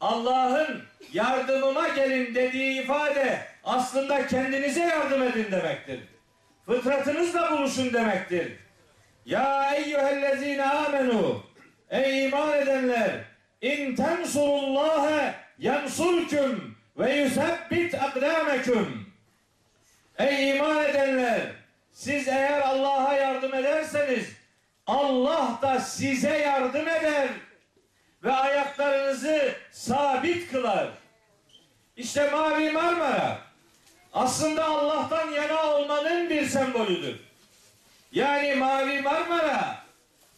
[0.00, 6.00] Allah'ın yardımıma gelin dediği ifade aslında kendinize yardım edin demektir.
[6.66, 8.52] Fıtratınızla buluşun demektir.
[9.26, 11.42] Ya eyyühellezine amenu
[11.90, 13.10] Ey iman edenler
[13.60, 19.05] in tensurullâhe yansurküm ve yusebbit akdâmeküm
[20.18, 21.40] Ey iman edenler
[21.92, 24.28] siz eğer Allah'a yardım ederseniz
[24.86, 27.28] Allah da size yardım eder
[28.24, 30.88] ve ayaklarınızı sabit kılar.
[31.96, 33.38] İşte Mavi Marmara
[34.12, 37.20] aslında Allah'tan yana olmanın bir sembolüdür.
[38.12, 39.76] Yani Mavi Marmara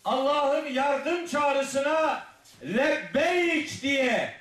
[0.05, 2.22] Allah'ın yardım çağrısına
[2.62, 4.35] lebbeyk diye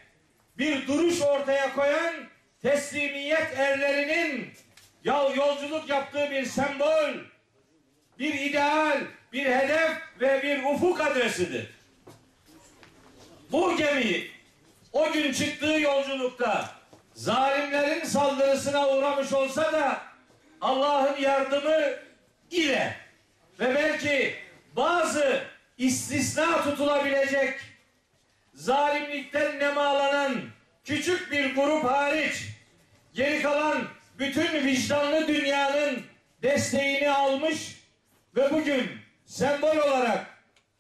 [0.58, 2.14] bir duruş ortaya koyan
[2.62, 4.54] teslimiyet erlerinin
[5.08, 7.14] yol yolculuk yaptığı bir sembol,
[8.20, 9.02] bir ideal,
[9.34, 9.92] bir hedef
[10.22, 11.70] ve bir ufuk adresidir.
[13.52, 14.28] Bu gemi
[14.94, 16.70] o gün çıktığı yolculukta
[17.14, 20.02] zalimlerin saldırısına uğramış olsa da
[20.62, 21.82] Allah'ın yardımı
[22.52, 22.96] ile
[23.60, 24.36] ve belki
[24.76, 25.44] bazı
[25.78, 27.60] istisna tutulabilecek
[28.54, 30.36] zalimlikten nemalanan
[30.86, 32.44] küçük bir grup hariç
[33.14, 36.04] geri kalan bütün vicdanlı dünyanın
[36.44, 37.76] desteğini almış
[38.36, 38.92] ve bugün
[39.26, 40.26] sembol olarak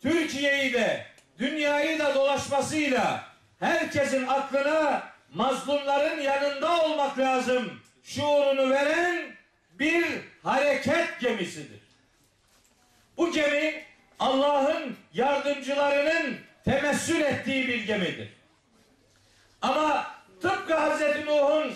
[0.01, 1.05] Türkiye'yi de
[1.39, 3.23] dünyayı da dolaşmasıyla
[3.59, 9.35] herkesin aklına mazlumların yanında olmak lazım şuurunu veren
[9.71, 10.05] bir
[10.43, 11.81] hareket gemisidir.
[13.17, 13.83] Bu gemi
[14.19, 18.29] Allah'ın yardımcılarının temessül ettiği bir gemidir.
[19.61, 20.11] Ama
[20.41, 21.73] tıpkı Hazreti Nuh'un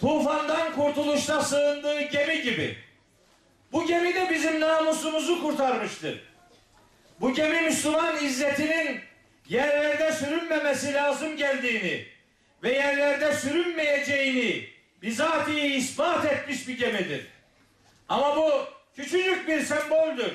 [0.00, 2.76] tufandan kurtuluşta sığındığı gemi gibi
[3.72, 6.22] bu gemi de bizim namusumuzu kurtarmıştır.
[7.20, 9.00] Bu gemi Müslüman izzetinin
[9.48, 12.06] yerlerde sürünmemesi lazım geldiğini
[12.62, 14.68] ve yerlerde sürünmeyeceğini
[15.02, 17.26] bizatihi ispat etmiş bir gemidir.
[18.08, 18.50] Ama bu
[18.96, 20.32] küçücük bir semboldür.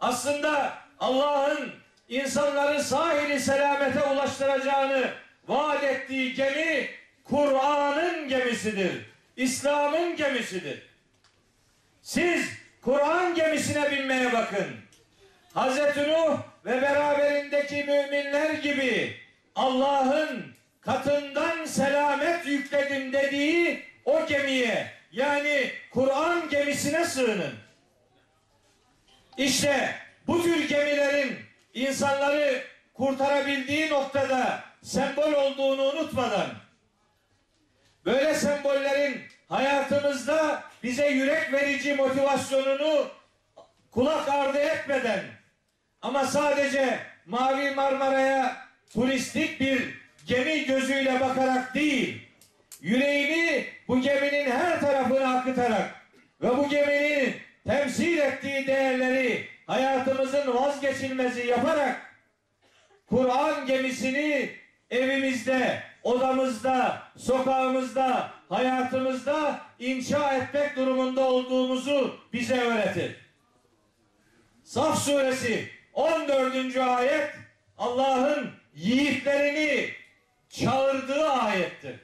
[0.00, 1.70] Aslında Allah'ın
[2.08, 5.10] insanları sahili selamete ulaştıracağını
[5.48, 6.90] vaat ettiği gemi
[7.30, 8.92] Kur'an'ın gemisidir.
[9.36, 10.82] İslam'ın gemisidir.
[12.02, 12.48] Siz
[12.82, 14.66] Kur'an gemisine binmeye bakın.
[15.54, 19.16] Hazreti Nuh ve beraberindeki müminler gibi
[19.56, 27.54] Allah'ın katından selamet yükledim dediği o gemiye yani Kur'an gemisine sığının.
[29.36, 29.94] İşte
[30.26, 31.36] bu tür gemilerin
[31.74, 32.62] insanları
[32.94, 36.67] kurtarabildiği noktada sembol olduğunu unutmadan
[38.38, 43.08] sembollerin hayatımızda bize yürek verici motivasyonunu
[43.90, 45.20] kulak ardı etmeden
[46.02, 48.56] ama sadece Mavi Marmara'ya
[48.94, 49.94] turistik bir
[50.26, 52.28] gemi gözüyle bakarak değil,
[52.80, 55.90] yüreğini bu geminin her tarafına akıtarak
[56.42, 57.34] ve bu geminin
[57.66, 62.08] temsil ettiği değerleri hayatımızın vazgeçilmezi yaparak
[63.06, 64.50] Kur'an gemisini
[64.90, 73.16] evimizde, odamızda, sokağımızda, hayatımızda inşa etmek durumunda olduğumuzu bize öğretir.
[74.64, 76.76] Saf suresi 14.
[76.76, 77.30] ayet
[77.78, 79.90] Allah'ın yiğitlerini
[80.48, 81.96] çağırdığı ayettir.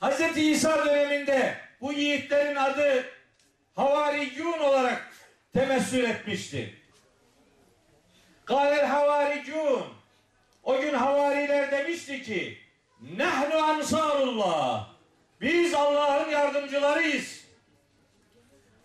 [0.00, 0.36] Hz.
[0.36, 3.04] İsa döneminde bu yiğitlerin adı
[3.76, 5.12] Havariyun olarak
[5.52, 6.74] temessül etmişti.
[8.44, 9.93] Kâlel havaricun
[10.64, 12.58] o gün havariler demişti ki
[13.00, 14.88] Nehnu ansarullah
[15.40, 17.44] biz Allah'ın yardımcılarıyız.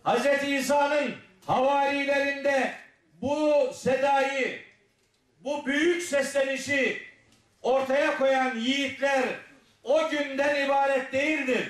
[0.04, 0.48] Hz.
[0.48, 1.14] İsa'nın
[1.46, 2.74] havarilerinde
[3.22, 4.58] bu sedayı,
[5.40, 7.02] bu büyük seslenişi
[7.62, 9.22] ortaya koyan yiğitler
[9.82, 11.68] o günden ibaret değildir.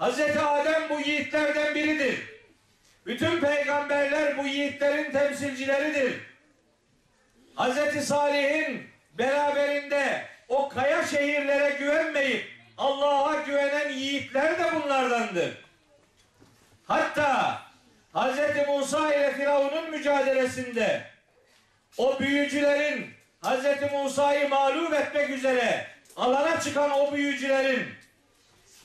[0.00, 0.20] Hz.
[0.20, 2.32] Adem bu yiğitlerden biridir.
[3.06, 6.31] Bütün peygamberler bu yiğitlerin temsilcileridir.
[7.56, 8.04] Hz.
[8.04, 8.86] Salih'in
[9.18, 12.44] beraberinde o kaya şehirlere güvenmeyip
[12.78, 15.50] Allah'a güvenen yiğitler de bunlardandır.
[16.86, 17.62] Hatta
[18.14, 18.68] Hz.
[18.68, 21.04] Musa ile Firavun'un mücadelesinde
[21.98, 23.10] o büyücülerin
[23.42, 23.92] Hz.
[23.92, 25.86] Musa'yı mağlup etmek üzere
[26.16, 27.88] alana çıkan o büyücülerin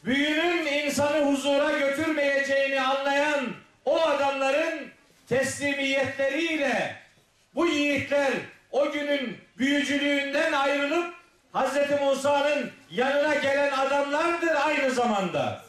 [0.05, 3.53] büyünün insanı huzura götürmeyeceğini anlayan
[3.85, 4.91] o adamların
[5.29, 6.95] teslimiyetleriyle
[7.55, 8.31] bu yiğitler
[8.71, 11.13] o günün büyücülüğünden ayrılıp
[11.53, 12.01] Hz.
[12.01, 15.61] Musa'nın yanına gelen adamlardır aynı zamanda.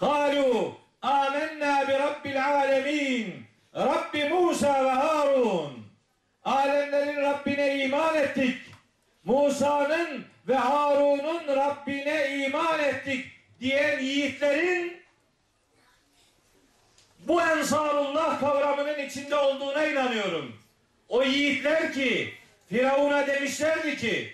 [0.00, 5.82] Kalu amennâ bi rabbil alemin Rabbi Musa ve Harun
[6.44, 8.58] Alemlerin Rabbine iman ettik.
[9.24, 13.26] Musa'nın ve Harun'un Rabbine iman ettik
[13.60, 15.02] diyen yiğitlerin
[17.18, 20.61] bu Ensarullah kavramının içinde olduğuna inanıyorum.
[21.11, 22.33] O yiğitler ki
[22.69, 24.33] Firavun'a demişlerdi ki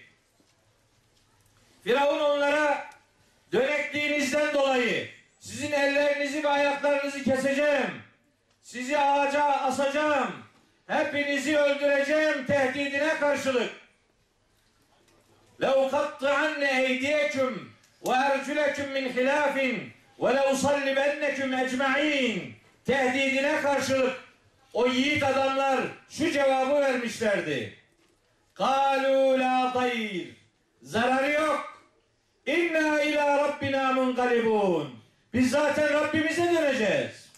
[1.84, 2.89] Firavun onlara
[3.51, 5.09] dönekliğinizden dolayı
[5.39, 8.01] sizin ellerinizi ve ayaklarınızı keseceğim.
[8.61, 10.43] Sizi ağaca asacağım.
[10.88, 13.72] Hepinizi öldüreceğim tehdidine karşılık.
[15.61, 17.53] لَوْقَطَّعَنَّ اَيْدِيَكُمْ
[18.05, 19.55] وَاَرْجُلَكُمْ مِنْ خِلَافٍ
[20.20, 22.51] وَلَوْصَلِّبَنَّكُمْ اَجْمَعِينَ
[22.86, 24.18] Tehdidine karşılık
[24.73, 27.75] o yiğit adamlar şu cevabı vermişlerdi.
[28.55, 30.37] Kalu la tayir.
[30.83, 31.83] Zararı yok.
[32.47, 34.99] İnna ila rabbina munqalibun.
[35.33, 37.29] Biz zaten Rabbimize döneceğiz.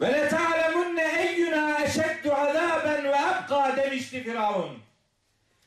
[0.00, 4.78] Ve le ta'lemunne eyyuna eşeddu azaben ve abqa demişti Firavun.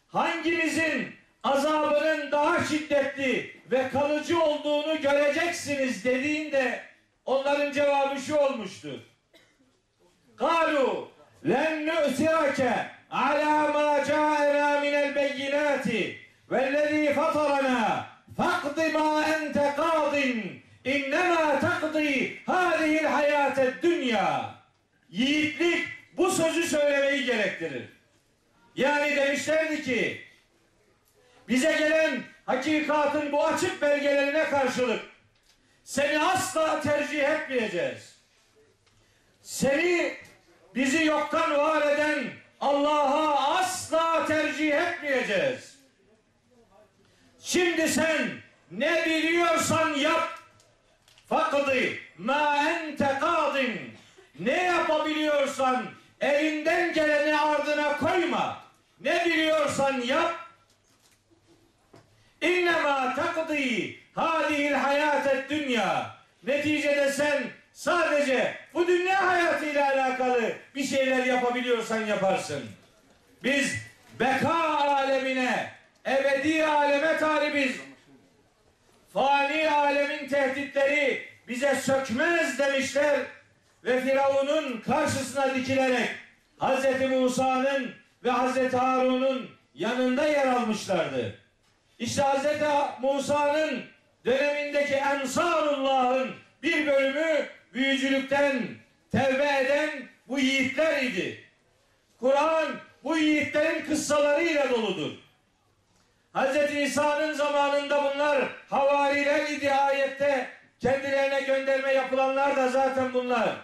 [0.07, 6.86] Hangimizin azabının daha şiddetli ve kalıcı olduğunu göreceksiniz dediğinde
[7.27, 9.03] onların cevabı şu olmuştu.
[10.35, 11.09] Kalu
[11.49, 16.17] len nu'sirake ala ma ca'ena minel beyinati
[16.51, 18.05] vellezî fatarana
[18.37, 24.55] faqdi ma ente qadin innema takdi hâzihil hayâted dünya
[25.09, 27.89] yiğitlik bu sözü söylemeyi gerektirir.
[28.75, 30.21] Yani demişlerdi ki
[31.47, 35.16] bize gelen hakikatın bu açık belgelerine karşılık
[35.87, 38.15] seni asla tercih etmeyeceğiz.
[39.41, 40.17] Seni
[40.75, 42.23] bizi yoktan var eden
[42.61, 45.77] Allah'a asla tercih etmeyeceğiz.
[47.39, 48.27] Şimdi sen
[48.71, 50.39] ne biliyorsan yap.
[51.29, 51.75] Fakdı
[52.17, 53.93] ma ente kadin.
[54.39, 55.85] Ne yapabiliyorsan
[56.21, 58.63] elinden geleni ardına koyma.
[58.99, 60.35] Ne biliyorsan yap.
[62.41, 66.17] İnnemâ takdî hâdihil hayâtet dünya.
[66.43, 67.43] Neticede sen
[67.73, 72.63] sadece bu dünya hayatıyla alakalı bir şeyler yapabiliyorsan yaparsın.
[73.43, 73.75] Biz
[74.19, 75.71] beka alemine,
[76.07, 77.75] ebedi aleme talibiz.
[79.13, 83.19] Fani alemin tehditleri bize sökmez demişler
[83.83, 86.09] ve Firavun'un karşısına dikilerek
[86.59, 87.11] Hz.
[87.11, 88.73] Musa'nın ve Hz.
[88.73, 91.39] Harun'un yanında yer almışlardı.
[91.99, 92.45] İşte Hz.
[93.01, 93.83] Musa'nın
[94.27, 98.67] dönemindeki Ensarullah'ın bir bölümü büyücülükten
[99.11, 99.89] tevbe eden
[100.27, 101.43] bu yiğitler idi.
[102.19, 105.11] Kur'an bu yiğitlerin kıssalarıyla doludur.
[106.33, 106.75] Hz.
[106.75, 110.49] İsa'nın zamanında bunlar havariler idi ayette.
[110.79, 113.55] Kendilerine gönderme yapılanlar da zaten bunlar.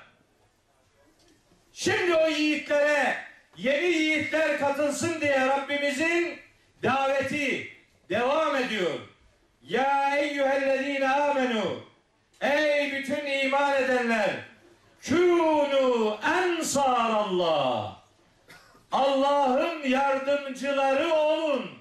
[1.74, 3.18] Şimdi o yiğitlere
[3.58, 6.40] yeni yiğitler katılsın diye Rabbimizin
[6.84, 7.70] daveti
[8.10, 9.13] devam ediyor.
[9.64, 11.84] Ya eyyühellezine amenu
[12.42, 14.30] Ey bütün iman edenler
[15.02, 18.04] Kûnû ensarallah
[18.92, 21.72] Allah'ın yardımcıları olun.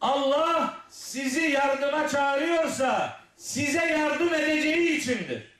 [0.00, 5.54] Allah sizi yardıma çağırıyorsa size yardım edeceği içindir.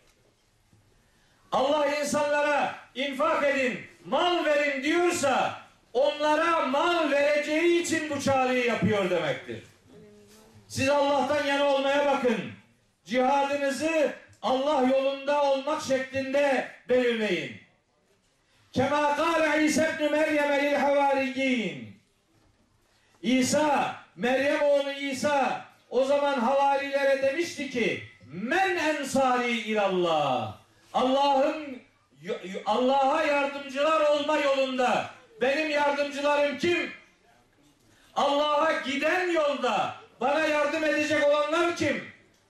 [1.52, 5.60] Allah insanlara infak edin, mal verin diyorsa
[5.92, 9.73] onlara mal vereceği için bu çağrıyı yapıyor demektir.
[10.68, 12.52] Siz Allah'tan yana olmaya bakın.
[13.04, 14.12] Cihadınızı
[14.42, 17.56] Allah yolunda olmak şeklinde belirleyin.
[18.72, 21.96] Kema kâle İsa ibn Meryem lil havariyyin.
[23.22, 30.56] İsa, Meryem oğlu İsa o zaman havarilere demişti ki men ensari ilallah.
[30.94, 31.82] Allah'ın
[32.66, 35.10] Allah'a yardımcılar olma yolunda
[35.40, 36.90] benim yardımcılarım kim?
[38.16, 42.04] Allah'a giden yolda bana yardım edecek olanlar kim?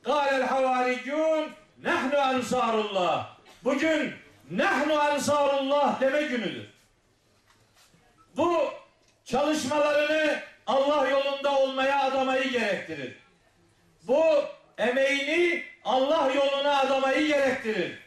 [0.05, 1.51] Kâlel havariyyun
[1.83, 3.37] nehnu ensarullah.
[3.65, 4.15] Bugün
[4.51, 6.67] nehnu ensarullah deme günüdür.
[8.37, 8.71] Bu
[9.25, 13.17] çalışmalarını Allah yolunda olmaya adamayı gerektirir.
[14.03, 14.25] Bu
[14.79, 17.99] emeğini Allah yoluna adamayı gerektirir.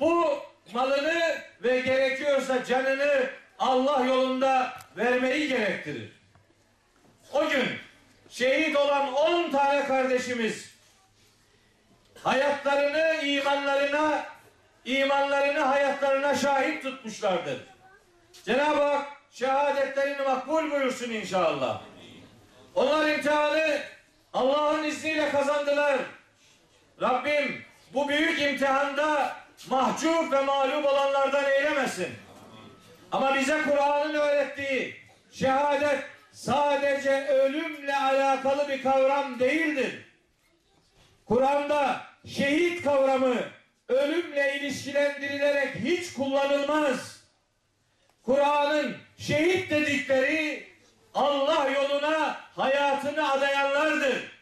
[0.00, 0.38] Bu
[0.72, 6.12] malını ve gerekiyorsa canını Allah yolunda vermeyi gerektirir.
[7.32, 7.77] O gün
[8.30, 10.70] şehit olan 10 tane kardeşimiz
[12.22, 14.26] hayatlarını imanlarına
[14.84, 17.58] imanlarını hayatlarına şahit tutmuşlardır.
[18.44, 21.80] Cenab-ı Hak şehadetlerini makbul buyursun inşallah.
[22.74, 23.80] Onlar imtihanı
[24.32, 25.98] Allah'ın izniyle kazandılar.
[27.00, 27.64] Rabbim
[27.94, 29.36] bu büyük imtihanda
[29.70, 32.08] mahcup ve mağlup olanlardan eylemesin.
[33.12, 34.96] Ama bize Kur'an'ın öğrettiği
[35.32, 36.04] şehadet
[36.38, 40.04] sadece ölümle alakalı bir kavram değildir.
[41.26, 43.36] Kur'an'da şehit kavramı
[43.88, 47.20] ölümle ilişkilendirilerek hiç kullanılmaz.
[48.22, 50.68] Kur'an'ın şehit dedikleri
[51.14, 54.32] Allah yoluna hayatını adayanlardır.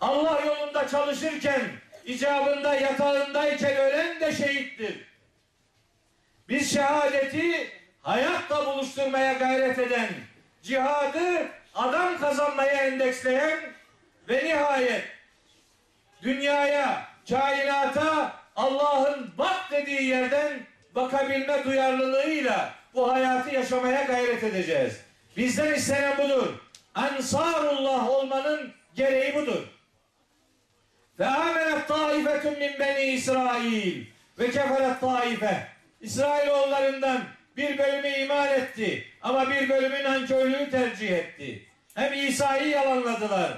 [0.00, 1.62] Allah yolunda çalışırken
[2.04, 5.06] icabında yatağındayken ölen de şehittir.
[6.48, 7.70] Biz şehadeti
[8.02, 10.08] hayatla buluşturmaya gayret eden,
[10.62, 13.58] cihadı adam kazanmaya endeksleyen
[14.28, 15.04] ve nihayet
[16.22, 20.60] dünyaya, kainata Allah'ın bak dediği yerden
[20.94, 25.00] bakabilme duyarlılığıyla bu hayatı yaşamaya gayret edeceğiz.
[25.36, 26.54] Bizden istenen budur.
[26.94, 29.62] Ansarullah olmanın gereği budur.
[31.18, 34.04] Ve amenet taifetun min beni İsrail
[34.38, 35.66] ve keferet taife.
[36.00, 37.22] İsrailoğullarından
[37.57, 41.65] bir bölümü iman etti ama bir bölümü nankörlüğü tercih etti.
[41.95, 43.51] Hem İsa'yı yalanladılar,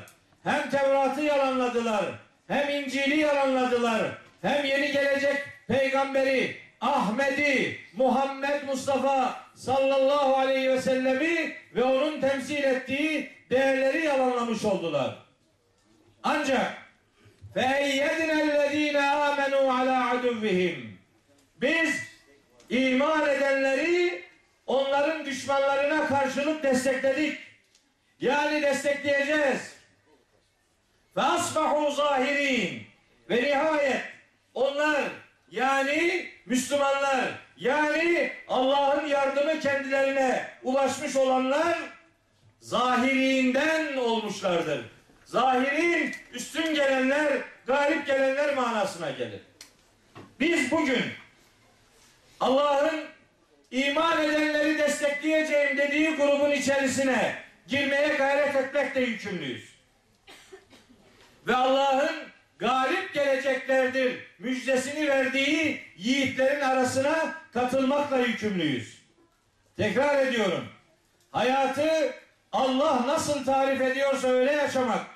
[0.43, 2.05] hem Tevrat'ı yalanladılar,
[2.47, 4.01] hem İncil'i yalanladılar,
[4.41, 13.29] hem yeni gelecek peygamberi Ahmet'i, Muhammed Mustafa sallallahu aleyhi ve sellemi ve onun temsil ettiği
[13.49, 15.15] değerleri yalanlamış oldular.
[16.23, 16.87] Ancak
[17.55, 20.75] فَاَيَّدْنَا الَّذ۪ينَ آمَنُوا عَلَى عَدُوِّهِمْ
[21.61, 22.07] Biz
[22.72, 24.24] iman edenleri
[24.66, 27.38] onların düşmanlarına karşılık destekledik.
[28.20, 29.72] Yani destekleyeceğiz.
[31.16, 32.82] Ve asbahu zahirin
[33.30, 34.02] ve nihayet
[34.54, 35.02] onlar
[35.50, 41.78] yani Müslümanlar yani Allah'ın yardımı kendilerine ulaşmış olanlar
[42.60, 44.84] zahirinden olmuşlardır.
[45.24, 47.32] Zahirin üstün gelenler,
[47.66, 49.40] galip gelenler manasına gelir.
[50.40, 51.02] Biz bugün
[52.42, 53.04] Allah'ın
[53.70, 57.34] iman edenleri destekleyeceğim dediği grubun içerisine
[57.66, 59.74] girmeye gayret etmekle yükümlüyüz.
[61.46, 62.16] Ve Allah'ın
[62.58, 69.02] galip geleceklerdir müjdesini verdiği yiğitlerin arasına katılmakla yükümlüyüz.
[69.76, 70.68] Tekrar ediyorum.
[71.30, 72.14] Hayatı
[72.52, 75.06] Allah nasıl tarif ediyorsa öyle yaşamak.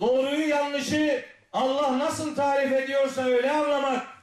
[0.00, 4.19] Doğruyu yanlışı Allah nasıl tarif ediyorsa öyle anlamak.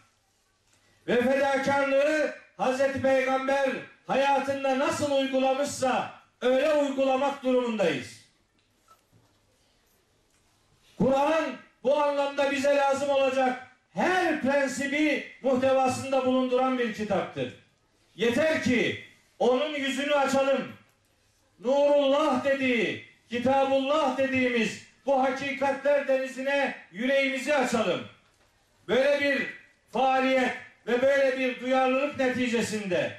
[1.08, 3.70] Ve fedakarlığı Hazreti Peygamber
[4.08, 8.28] hayatında nasıl uygulamışsa öyle uygulamak durumundayız.
[10.98, 11.44] Kur'an
[11.84, 17.54] bu anlamda bize lazım olacak her prensibi muhtevasında bulunduran bir kitaptır.
[18.16, 19.04] Yeter ki
[19.40, 20.74] onun yüzünü açalım.
[21.60, 28.08] Nurullah dediği, Kitabullah dediğimiz bu hakikatler denizine yüreğimizi açalım.
[28.88, 29.48] Böyle bir
[29.92, 33.12] faaliyet ve böyle bir duyarlılık neticesinde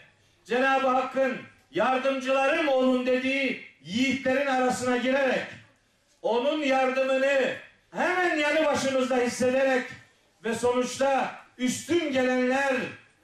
[0.44, 1.36] Cenab-ı Hakk'ın
[1.70, 5.46] yardımcılarım olun dediği yiğitlerin arasına girerek
[6.22, 7.52] onun yardımını
[7.90, 9.84] hemen yanı başımızda hissederek
[10.44, 12.76] ve sonuçta üstün gelenler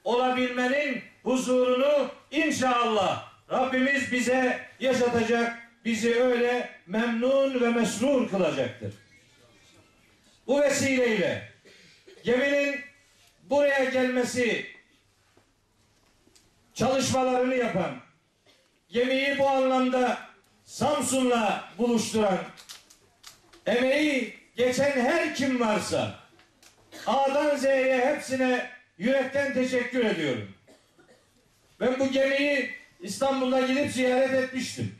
[0.03, 8.93] olabilmenin huzurunu inşallah Rabbimiz bize yaşatacak, bizi öyle memnun ve mesrur kılacaktır.
[10.47, 11.51] Bu vesileyle
[12.23, 12.79] geminin
[13.49, 14.65] buraya gelmesi
[16.73, 17.91] çalışmalarını yapan,
[18.89, 20.17] gemiyi bu anlamda
[20.63, 22.39] Samsun'la buluşturan,
[23.65, 26.19] emeği geçen her kim varsa
[27.07, 30.53] A'dan Z'ye hepsine yürekten teşekkür ediyorum.
[31.79, 32.69] Ben bu gemiyi
[32.99, 34.95] İstanbul'da gidip ziyaret etmiştim.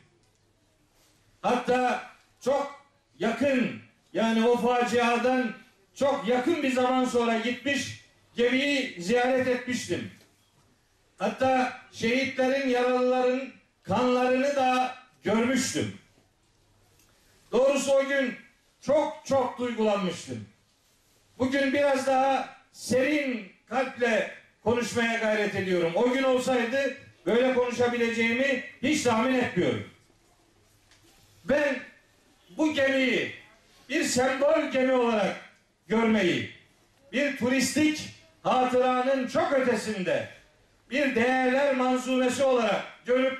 [1.42, 2.02] Hatta
[2.40, 2.80] çok
[3.18, 3.80] yakın
[4.12, 5.52] yani o faciadan
[5.94, 8.05] çok yakın bir zaman sonra gitmiş
[8.36, 10.10] gemiyi ziyaret etmiştim.
[11.18, 13.48] Hatta şehitlerin, yaralıların
[13.82, 14.94] kanlarını da
[15.24, 15.98] görmüştüm.
[17.52, 18.34] Doğrusu o gün
[18.80, 20.48] çok çok duygulanmıştım.
[21.38, 24.34] Bugün biraz daha serin kalple
[24.64, 25.92] konuşmaya gayret ediyorum.
[25.94, 26.96] O gün olsaydı
[27.26, 29.90] böyle konuşabileceğimi hiç tahmin etmiyorum.
[31.44, 31.78] Ben
[32.56, 33.32] bu gemiyi
[33.88, 35.36] bir sembol gemi olarak
[35.88, 36.50] görmeyi,
[37.12, 38.15] bir turistik
[38.46, 40.28] hatıranın çok ötesinde
[40.90, 43.38] bir değerler manzumesi olarak görüp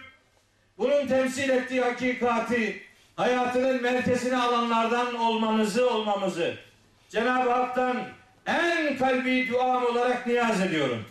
[0.79, 2.83] bunun temsil ettiği hakikati
[3.17, 6.55] hayatının merkezine alanlardan olmanızı olmamızı
[7.09, 7.97] Cenab-ı Hak'tan
[8.47, 11.05] en kalbi duam olarak niyaz ediyorum.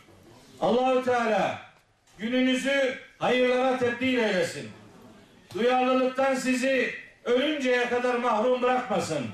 [0.61, 1.59] Allahü Teala
[2.17, 4.69] gününüzü hayırlara tebdil eylesin.
[5.53, 6.93] Duyarlılıktan sizi
[7.23, 9.25] ölünceye kadar mahrum bırakmasın.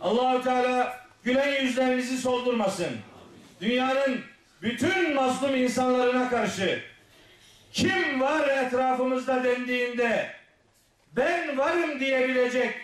[0.00, 2.96] Allahü Teala gülen yüzlerinizi soldurmasın.
[3.62, 4.20] Dünyanın
[4.62, 6.82] bütün mazlum insanlarına karşı
[7.72, 10.30] kim var etrafımızda dendiğinde
[11.16, 12.74] ben varım diyebilecek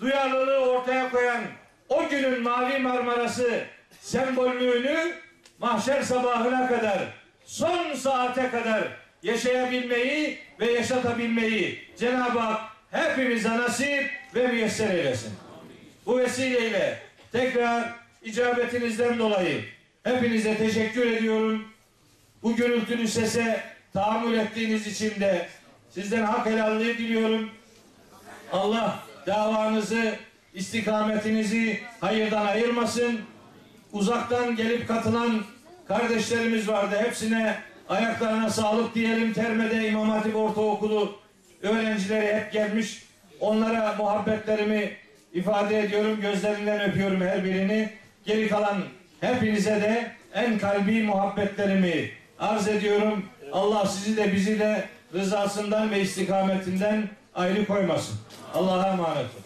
[0.00, 1.42] duyarlılığı ortaya koyan
[1.88, 3.64] o günün Mavi Marmarası
[4.00, 5.14] sembollüğünü
[5.58, 6.98] mahşer sabahına kadar
[7.44, 8.82] son saate kadar
[9.22, 12.60] yaşayabilmeyi ve yaşatabilmeyi Cenab-ı Hak
[12.90, 15.32] hepimize nasip ve müyesser eylesin.
[16.06, 16.98] Bu vesileyle
[17.32, 19.75] tekrar icabetinizden dolayı
[20.06, 21.64] hepinize teşekkür ediyorum.
[22.42, 23.60] Bu gürültülü sese
[23.92, 25.48] tahammül ettiğiniz için de
[25.90, 27.50] sizden hak helalliği diliyorum.
[28.52, 30.14] Allah davanızı,
[30.54, 33.20] istikametinizi hayırdan ayırmasın.
[33.92, 35.42] Uzaktan gelip katılan
[35.88, 36.96] kardeşlerimiz vardı.
[37.04, 37.56] Hepsine
[37.88, 39.32] ayaklarına sağlık diyelim.
[39.32, 41.18] Terme'de İmam Hatip Ortaokulu
[41.62, 43.02] öğrencileri hep gelmiş.
[43.40, 44.92] Onlara muhabbetlerimi
[45.32, 46.20] ifade ediyorum.
[46.20, 47.90] Gözlerinden öpüyorum her birini.
[48.26, 48.82] Geri kalan
[49.20, 53.24] hepinize de en kalbi muhabbetlerimi arz ediyorum.
[53.52, 54.84] Allah sizi de bizi de
[55.14, 58.16] rızasından ve istikametinden ayrı koymasın.
[58.54, 59.45] Allah'a emanet olun.